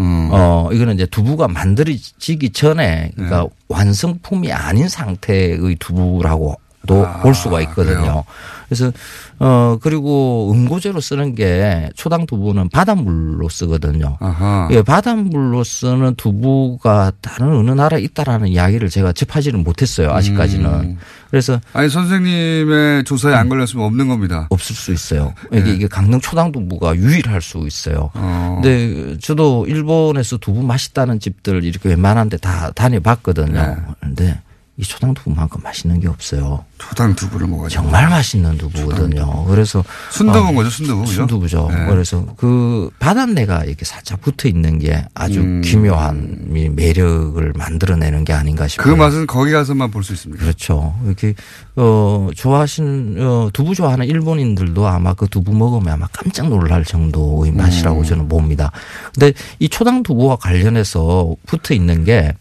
음. 0.00 0.28
어, 0.30 0.68
이거는 0.72 0.94
이제 0.94 1.06
두부가 1.06 1.48
만들어지기 1.48 2.50
전에, 2.50 3.10
그러니까 3.14 3.42
네. 3.42 3.48
완성품이 3.68 4.52
아닌 4.52 4.88
상태의 4.88 5.76
두부라고도 5.78 7.06
아, 7.06 7.20
볼 7.20 7.34
수가 7.34 7.60
있거든요. 7.62 7.96
그래요? 7.96 8.24
그래서, 8.68 8.92
어, 9.38 9.78
그리고 9.80 10.52
응고제로 10.54 11.00
쓰는 11.00 11.34
게 11.34 11.88
초당 11.94 12.26
두부는 12.26 12.68
바닷물로 12.68 13.48
쓰거든요. 13.48 14.16
아하. 14.20 14.68
예, 14.72 14.82
바닷물로 14.82 15.64
쓰는 15.64 16.14
두부가 16.16 17.12
다른 17.20 17.56
어느 17.56 17.70
나라에 17.70 18.00
있다라는 18.02 18.48
이야기를 18.48 18.90
제가 18.90 19.12
접하지는 19.12 19.64
못했어요. 19.64 20.10
아직까지는. 20.12 20.66
음. 20.70 20.98
그래서 21.30 21.60
아니 21.74 21.90
선생님의 21.90 23.04
조사에 23.04 23.34
안 23.34 23.48
걸렸으면 23.50 23.84
없는 23.84 24.08
겁니다. 24.08 24.46
없을 24.50 24.74
수 24.74 24.92
있어요. 24.92 25.34
이게, 25.52 25.74
이게 25.74 25.86
강릉 25.86 26.20
초당 26.20 26.52
두부가 26.52 26.96
유일할 26.96 27.42
수 27.42 27.66
있어요. 27.66 28.10
네. 28.14 28.20
어. 28.22 28.60
근데 28.62 29.18
저도 29.18 29.66
일본에서 29.66 30.38
두부 30.38 30.62
맛있다는 30.62 31.20
집들 31.20 31.64
이렇게 31.64 31.90
웬만한 31.90 32.28
데 32.30 32.38
다 32.38 32.70
다녀봤거든요. 32.70 33.52
네. 33.52 33.76
근데 34.00 34.40
이 34.80 34.84
초당 34.84 35.12
두부만큼 35.12 35.60
맛있는 35.64 35.98
게 35.98 36.06
없어요. 36.06 36.64
초당 36.78 37.16
두부를 37.16 37.48
먹어야 37.48 37.68
정말 37.68 38.08
맛있는 38.08 38.56
두부거든요. 38.58 39.44
그래서 39.46 39.82
순두부인 40.12 40.46
어, 40.46 40.52
거죠, 40.54 40.70
순두부. 40.70 41.00
그죠? 41.00 41.12
순두부죠. 41.14 41.68
네. 41.72 41.86
그래서 41.86 42.24
그 42.36 42.88
바닷내가 43.00 43.64
이렇게 43.64 43.84
살짝 43.84 44.20
붙어 44.20 44.46
있는 44.46 44.78
게 44.78 45.04
아주 45.14 45.40
음. 45.40 45.62
기묘한 45.62 46.44
미- 46.46 46.68
매력을 46.68 47.52
만들어내는 47.56 48.24
게 48.24 48.32
아닌가 48.32 48.68
싶어요. 48.68 48.86
그 48.86 48.96
맛은 48.96 49.26
거기 49.26 49.50
가서만 49.50 49.90
볼 49.90 50.04
수 50.04 50.12
있습니다. 50.12 50.40
그렇죠. 50.40 50.94
이렇게 51.04 51.34
어 51.74 52.28
좋아하신 52.36 53.16
어 53.18 53.50
두부 53.52 53.74
좋아하는 53.74 54.06
일본인들도 54.06 54.86
아마 54.86 55.12
그 55.14 55.26
두부 55.26 55.54
먹으면 55.54 55.92
아마 55.94 56.06
깜짝 56.12 56.48
놀랄 56.48 56.84
정도의 56.84 57.50
맛이라고 57.50 57.98
음. 58.02 58.04
저는 58.04 58.28
봅니다. 58.28 58.70
근데 59.12 59.32
이 59.58 59.68
초당 59.68 60.04
두부와 60.04 60.36
관련해서 60.36 61.34
붙어 61.46 61.74
있는 61.74 62.04
게 62.04 62.32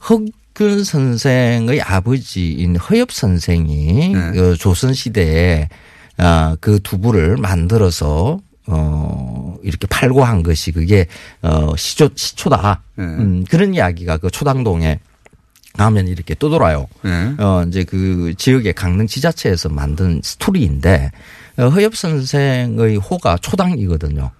흑 0.00 0.26
균 0.54 0.84
선생의 0.84 1.80
아버지인 1.82 2.76
허엽 2.76 3.12
선생이 3.12 4.14
네. 4.14 4.40
어, 4.40 4.54
조선 4.54 4.94
시대에 4.94 5.68
아, 6.16 6.56
그 6.60 6.80
두부를 6.80 7.36
만들어서 7.36 8.38
어 8.66 9.56
이렇게 9.62 9.86
팔고 9.86 10.24
한 10.24 10.42
것이 10.42 10.72
그게 10.72 11.06
어 11.42 11.76
시초 11.76 12.08
시초다. 12.14 12.82
네. 12.96 13.04
음, 13.04 13.44
그런 13.50 13.74
이야기가 13.74 14.18
그 14.18 14.30
초당동에 14.30 15.00
가면 15.76 16.08
이렇게 16.08 16.34
떠돌아요. 16.34 16.86
네. 17.02 17.34
어, 17.38 17.64
이제 17.66 17.84
그 17.84 18.32
지역의 18.38 18.74
강릉 18.74 19.06
지자체에서 19.06 19.68
만든 19.68 20.20
스토리인데, 20.22 21.10
어, 21.58 21.68
허엽 21.68 21.96
선생의 21.96 22.96
호가 22.96 23.36
초당이거든요. 23.38 24.30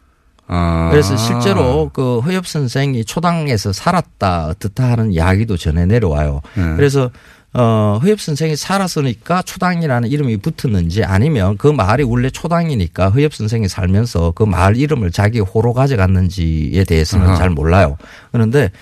아. 0.46 0.88
그래서 0.90 1.16
실제로 1.16 1.90
그 1.92 2.20
허엽 2.20 2.46
선생이 2.46 3.04
초당에서 3.04 3.72
살았다, 3.72 4.46
어떻다 4.48 4.90
하는 4.90 5.12
이야기도 5.12 5.56
전해 5.56 5.86
내려와요. 5.86 6.40
네. 6.54 6.76
그래서 6.76 7.10
어, 7.54 8.00
허엽 8.02 8.20
선생이 8.20 8.56
살았으니까 8.56 9.42
초당이라는 9.42 10.08
이름이 10.08 10.38
붙었는지 10.38 11.04
아니면 11.04 11.56
그 11.56 11.68
마을이 11.68 12.02
원래 12.02 12.28
초당이니까 12.28 13.10
허엽 13.10 13.32
선생이 13.32 13.68
살면서 13.68 14.32
그 14.32 14.42
마을 14.42 14.76
이름을 14.76 15.12
자기 15.12 15.38
호로 15.38 15.72
가져갔는지에 15.72 16.82
대해서는 16.84 17.28
아하. 17.28 17.36
잘 17.36 17.50
몰라요. 17.50 17.96
그런데 18.32 18.72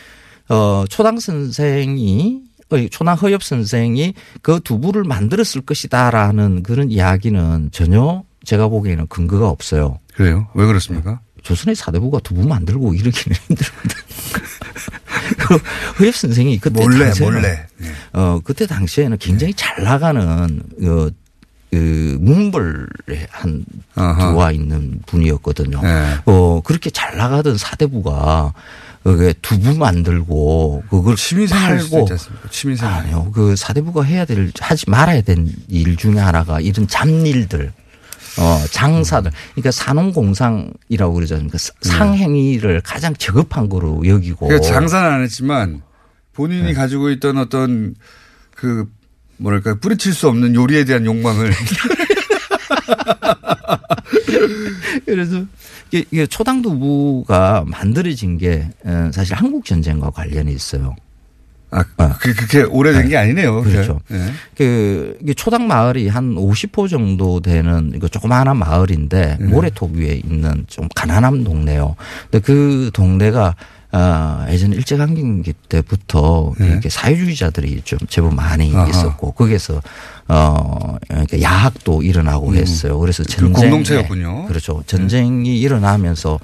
어, 0.48 0.84
초당 0.88 1.20
선생이 1.20 2.40
어, 2.70 2.88
초당 2.90 3.16
허엽 3.16 3.42
선생이 3.42 4.14
그 4.40 4.60
두부를 4.64 5.04
만들었을 5.04 5.60
것이다라는 5.66 6.62
그런 6.62 6.90
이야기는 6.90 7.70
전혀 7.72 8.24
제가 8.44 8.68
보기에는 8.68 9.06
근거가 9.08 9.50
없어요. 9.50 9.98
그래요? 10.14 10.48
왜 10.54 10.66
그렇습니까? 10.66 11.20
조선의 11.42 11.74
사대부가 11.76 12.20
두부 12.20 12.46
만들고 12.46 12.94
이러기는 12.94 13.36
힘들거든. 13.48 13.96
그 15.38 15.56
허엽 15.98 16.14
선생이 16.14 16.58
그때 16.58 16.80
몰래, 16.82 17.06
당시에는 17.06 17.32
몰래. 17.34 17.66
네. 17.78 17.92
어 18.12 18.40
그때 18.42 18.66
당시에는 18.66 19.18
굉장히 19.18 19.54
잘 19.54 19.82
나가는 19.82 20.62
어, 20.84 21.08
그 21.70 22.18
문벌에 22.20 23.26
한. 23.30 23.64
들어와 23.94 24.52
있는 24.52 25.00
분이었거든요. 25.06 25.80
네. 25.82 26.16
어 26.26 26.60
그렇게 26.62 26.90
잘 26.90 27.16
나가던 27.16 27.56
사대부가 27.58 28.52
그게 29.02 29.34
두부 29.42 29.76
만들고 29.76 30.84
그걸 30.88 31.16
팔고. 31.48 32.06
아니요. 32.86 33.30
그 33.32 33.56
사대부가 33.56 34.02
해야 34.04 34.24
될 34.24 34.52
하지 34.60 34.88
말아야 34.88 35.22
될일 35.22 35.96
중에 35.96 36.18
하나가 36.18 36.60
이런 36.60 36.86
잡일들 36.86 37.72
어, 38.38 38.64
장사들. 38.70 39.30
그러니까 39.54 39.70
산업공상이라고 39.70 41.12
그러지 41.14 41.34
않습니까? 41.34 41.58
사- 41.58 41.72
상행위를 41.82 42.80
가장 42.82 43.14
저급한 43.14 43.68
거로 43.68 44.06
여기고. 44.06 44.46
네. 44.46 44.54
그러니까 44.54 44.72
장사는 44.72 45.10
안 45.10 45.22
했지만 45.22 45.82
본인이 46.32 46.62
네. 46.68 46.74
가지고 46.74 47.10
있던 47.10 47.36
어떤 47.38 47.94
그 48.54 48.86
뭐랄까 49.36 49.74
뿌리칠 49.74 50.14
수 50.14 50.28
없는 50.28 50.54
요리에 50.54 50.84
대한 50.84 51.04
욕망을 51.04 51.52
그래서 55.04 55.44
이게, 55.90 56.26
초당두부가 56.26 57.64
만들어진 57.66 58.38
게 58.38 58.68
어, 58.84 59.10
사실 59.12 59.34
한국 59.34 59.64
전쟁과 59.64 60.10
관련이 60.10 60.52
있어요. 60.52 60.94
아, 61.72 61.84
그, 62.20 62.34
그렇게 62.34 62.62
오래된 62.62 63.08
게 63.08 63.16
아니네요. 63.16 63.62
그렇죠. 63.62 64.00
네. 64.08 64.18
그, 64.56 65.16
초당 65.36 65.66
마을이 65.66 66.08
한 66.08 66.34
50호 66.34 66.88
정도 66.88 67.40
되는 67.40 67.92
이거 67.94 68.08
조그마한 68.08 68.56
마을인데 68.56 69.38
네. 69.40 69.46
모래톱 69.46 69.96
위에 69.96 70.20
있는 70.24 70.64
좀 70.68 70.86
가난한 70.94 71.44
동네요. 71.44 71.96
근데 72.30 72.44
그 72.44 72.90
동네가 72.92 73.54
아, 73.94 74.46
예전 74.48 74.72
일제강점기 74.72 75.52
때부터 75.68 76.54
이렇게 76.58 76.88
사회주의자들이 76.88 77.82
좀 77.84 77.98
제법 78.08 78.34
많이 78.34 78.70
네. 78.70 78.76
아하. 78.76 78.88
있었고 78.88 79.32
거기에서 79.32 79.82
어, 80.28 80.96
그러니까 81.08 81.40
야학도 81.42 82.02
일어나고 82.02 82.50
음. 82.50 82.54
했어요. 82.54 82.98
그래서 82.98 83.22
그 83.22 83.28
전쟁 83.32 83.52
공동체였군요. 83.70 84.46
그렇죠. 84.46 84.82
전쟁이 84.86 85.60
일어나면서 85.60 86.38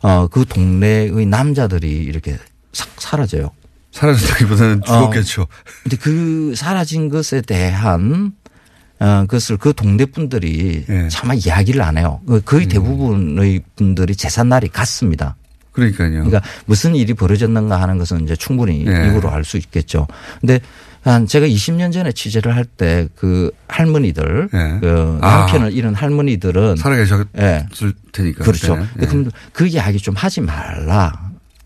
어, 0.00 0.26
그 0.28 0.46
동네의 0.46 1.26
남자들이 1.26 1.90
이렇게 1.90 2.38
싹 2.72 2.88
사라져요. 2.98 3.50
사라졌다기보다는 3.94 4.82
죽었겠죠. 4.82 5.42
어, 5.42 5.46
근데 5.84 5.96
그 5.96 6.52
사라진 6.56 7.08
것에 7.08 7.40
대한 7.40 8.32
어, 9.00 9.22
그것을 9.22 9.56
그 9.56 9.72
동네 9.72 10.04
분들이 10.04 10.84
예. 10.88 11.08
차마 11.08 11.34
이야기를 11.34 11.80
안 11.82 11.96
해요. 11.98 12.20
그 12.26 12.34
음. 12.36 12.40
거의 12.44 12.66
대부분의 12.66 13.62
분들이 13.76 14.14
재산 14.16 14.48
날이 14.48 14.68
같습니다. 14.68 15.36
그러니까요. 15.72 16.10
그러니까 16.24 16.40
무슨 16.66 16.94
일이 16.94 17.14
벌어졌는가 17.14 17.80
하는 17.80 17.98
것은 17.98 18.22
이제 18.24 18.36
충분히 18.36 18.84
예. 18.86 19.08
입으로 19.08 19.30
알 19.30 19.44
수 19.44 19.56
있겠죠. 19.58 20.06
근데 20.40 20.60
한 21.02 21.26
제가 21.26 21.46
20년 21.46 21.92
전에 21.92 22.12
취재를 22.12 22.56
할 22.56 22.64
때 22.64 23.08
그 23.16 23.50
할머니들, 23.68 24.48
예. 24.54 24.78
그 24.80 25.18
아. 25.20 25.38
남편을 25.38 25.72
잃은 25.72 25.94
할머니들은 25.94 26.76
살아계셨을 26.76 27.26
예. 27.38 27.66
테니까. 28.12 28.44
그렇죠. 28.44 28.76
그때는. 28.94 29.08
근데 29.08 29.30
그 29.52 29.66
이야기 29.66 29.98
좀 29.98 30.14
하지 30.16 30.40
말라. 30.40 31.23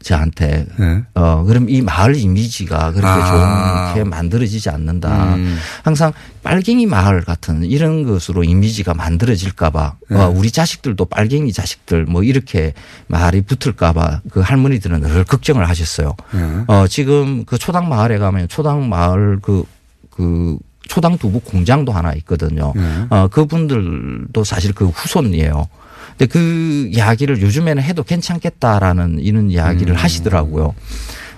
저한테. 0.09 0.67
예. 0.81 1.03
어, 1.15 1.45
그럼 1.45 1.69
이 1.69 1.83
마을 1.83 2.17
이미지가 2.17 2.93
그렇게 2.93 3.07
아. 3.07 3.89
좋게 3.89 4.05
만들어지지 4.05 4.71
않는다. 4.71 5.35
음. 5.35 5.59
항상 5.83 6.13
빨갱이 6.43 6.87
마을 6.87 7.23
같은 7.23 7.63
이런 7.65 8.05
것으로 8.05 8.43
이미지가 8.43 8.95
만들어질까봐 8.95 9.97
예. 10.13 10.15
어, 10.15 10.33
우리 10.35 10.51
자식들도 10.51 11.05
빨갱이 11.05 11.53
자식들 11.53 12.07
뭐 12.07 12.23
이렇게 12.23 12.73
말이 13.07 13.43
붙을까봐 13.43 14.23
그 14.31 14.41
할머니들은 14.41 15.01
늘 15.01 15.25
걱정을 15.25 15.69
하셨어요. 15.69 16.15
예. 16.35 16.65
어, 16.67 16.87
지금 16.89 17.45
그 17.45 17.59
초당 17.59 17.89
마을에 17.89 18.19
가면 18.19 18.49
초당 18.49 18.89
마을 18.89 19.39
그, 19.43 19.65
그 20.11 20.59
초당 20.89 21.19
두부 21.19 21.41
공장도 21.41 21.93
하나 21.93 22.15
있거든요. 22.15 22.73
예. 22.77 23.07
어, 23.11 23.29
그분들도 23.29 24.43
사실 24.45 24.73
그 24.73 24.87
후손이에요. 24.87 25.69
근데 26.17 26.27
그 26.27 26.89
이야기를 26.93 27.41
요즘에는 27.43 27.83
해도 27.83 28.03
괜찮겠다라는 28.03 29.21
이런 29.21 29.51
이야기를 29.51 29.95
음. 29.95 29.97
하시더라고요. 29.97 30.75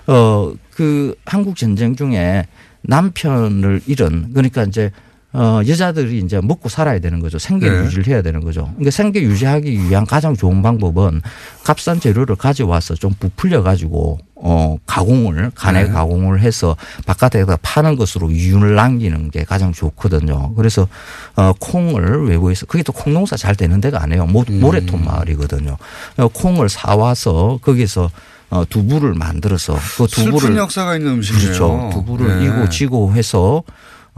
어, 0.06 0.52
그 0.70 1.14
한국 1.26 1.56
전쟁 1.56 1.96
중에 1.96 2.46
남편을 2.82 3.82
잃은 3.86 4.30
그러니까 4.32 4.64
이제 4.64 4.90
어, 5.32 5.60
여자들이 5.66 6.18
이제 6.18 6.40
먹고 6.42 6.68
살아야 6.68 6.98
되는 6.98 7.20
거죠. 7.20 7.38
생계 7.38 7.70
네. 7.70 7.84
유지를 7.84 8.08
해야 8.08 8.20
되는 8.20 8.40
거죠. 8.40 8.64
그러니까 8.72 8.90
생계 8.90 9.22
유지하기 9.22 9.88
위한 9.88 10.04
가장 10.04 10.34
좋은 10.36 10.60
방법은 10.60 11.22
값싼 11.62 12.00
재료를 12.00 12.34
가져와서 12.34 12.94
좀 12.96 13.14
부풀려 13.18 13.62
가지고 13.62 14.18
어, 14.34 14.76
가공을 14.86 15.52
간에 15.54 15.84
네. 15.84 15.90
가공을 15.90 16.40
해서 16.40 16.76
바깥에다 17.06 17.58
파는 17.62 17.94
것으로 17.96 18.30
이윤을 18.30 18.74
남기는 18.74 19.30
게 19.30 19.44
가장 19.44 19.72
좋거든요. 19.72 20.54
그래서 20.54 20.88
어, 21.36 21.52
콩을 21.60 22.26
외부에서 22.28 22.66
그게 22.66 22.82
또 22.82 22.92
콩 22.92 23.14
농사 23.14 23.36
잘 23.36 23.54
되는 23.54 23.80
데가 23.80 24.02
아니에요. 24.02 24.26
모, 24.26 24.44
음. 24.50 24.60
모래톱 24.60 25.00
마을이거든요. 25.00 25.76
어, 26.16 26.28
콩을 26.28 26.68
사와서 26.68 27.60
거기서 27.62 28.10
어, 28.50 28.64
두부를 28.68 29.14
만들어서 29.14 29.74
그 29.96 30.08
두부를 30.08 30.40
슬픈 30.40 30.56
역사가 30.56 30.96
있는 30.96 31.12
음식이에요. 31.12 31.44
그렇죠. 31.46 31.90
두부를 31.92 32.40
네. 32.40 32.46
이고 32.46 32.68
지고 32.68 33.14
해서 33.14 33.62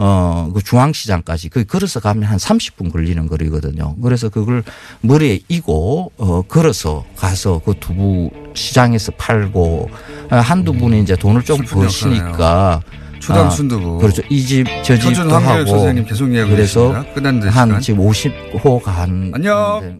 어, 0.04 0.50
그 0.52 0.60
중앙시장까지 0.62 1.48
그 1.48 1.64
걸어서 1.64 2.00
가면 2.00 2.24
한 2.24 2.36
30분 2.36 2.90
걸리는 2.92 3.24
거리거든요. 3.28 3.94
그래서 4.02 4.28
그걸 4.28 4.64
머리에 5.00 5.38
이고 5.48 6.10
어, 6.16 6.42
걸어서 6.42 7.04
가서 7.14 7.60
그 7.64 7.74
두부 7.78 8.30
시장에서 8.54 9.12
팔고 9.12 9.88
아, 10.28 10.38
한두 10.38 10.72
분이 10.72 11.02
이제 11.02 11.14
돈을 11.14 11.42
좀 11.44 11.58
버시니까 11.64 12.82
초당 13.20 13.46
아, 13.46 13.50
순두부. 13.50 13.98
그렇죠. 13.98 14.22
이 14.28 14.44
집 14.44 14.66
저 14.82 14.98
집도 14.98 15.30
하고 15.36 15.64
선생님 15.66 16.04
계속 16.06 16.32
이야기 16.34 16.50
그래서. 16.50 17.04
끝났는데 17.14 17.48
한 17.50 17.68
시간. 17.68 17.80
지금 17.80 18.04
50호가 18.08 18.84
한 18.86 19.30
안녕. 19.36 19.54
강릉에 19.80 19.98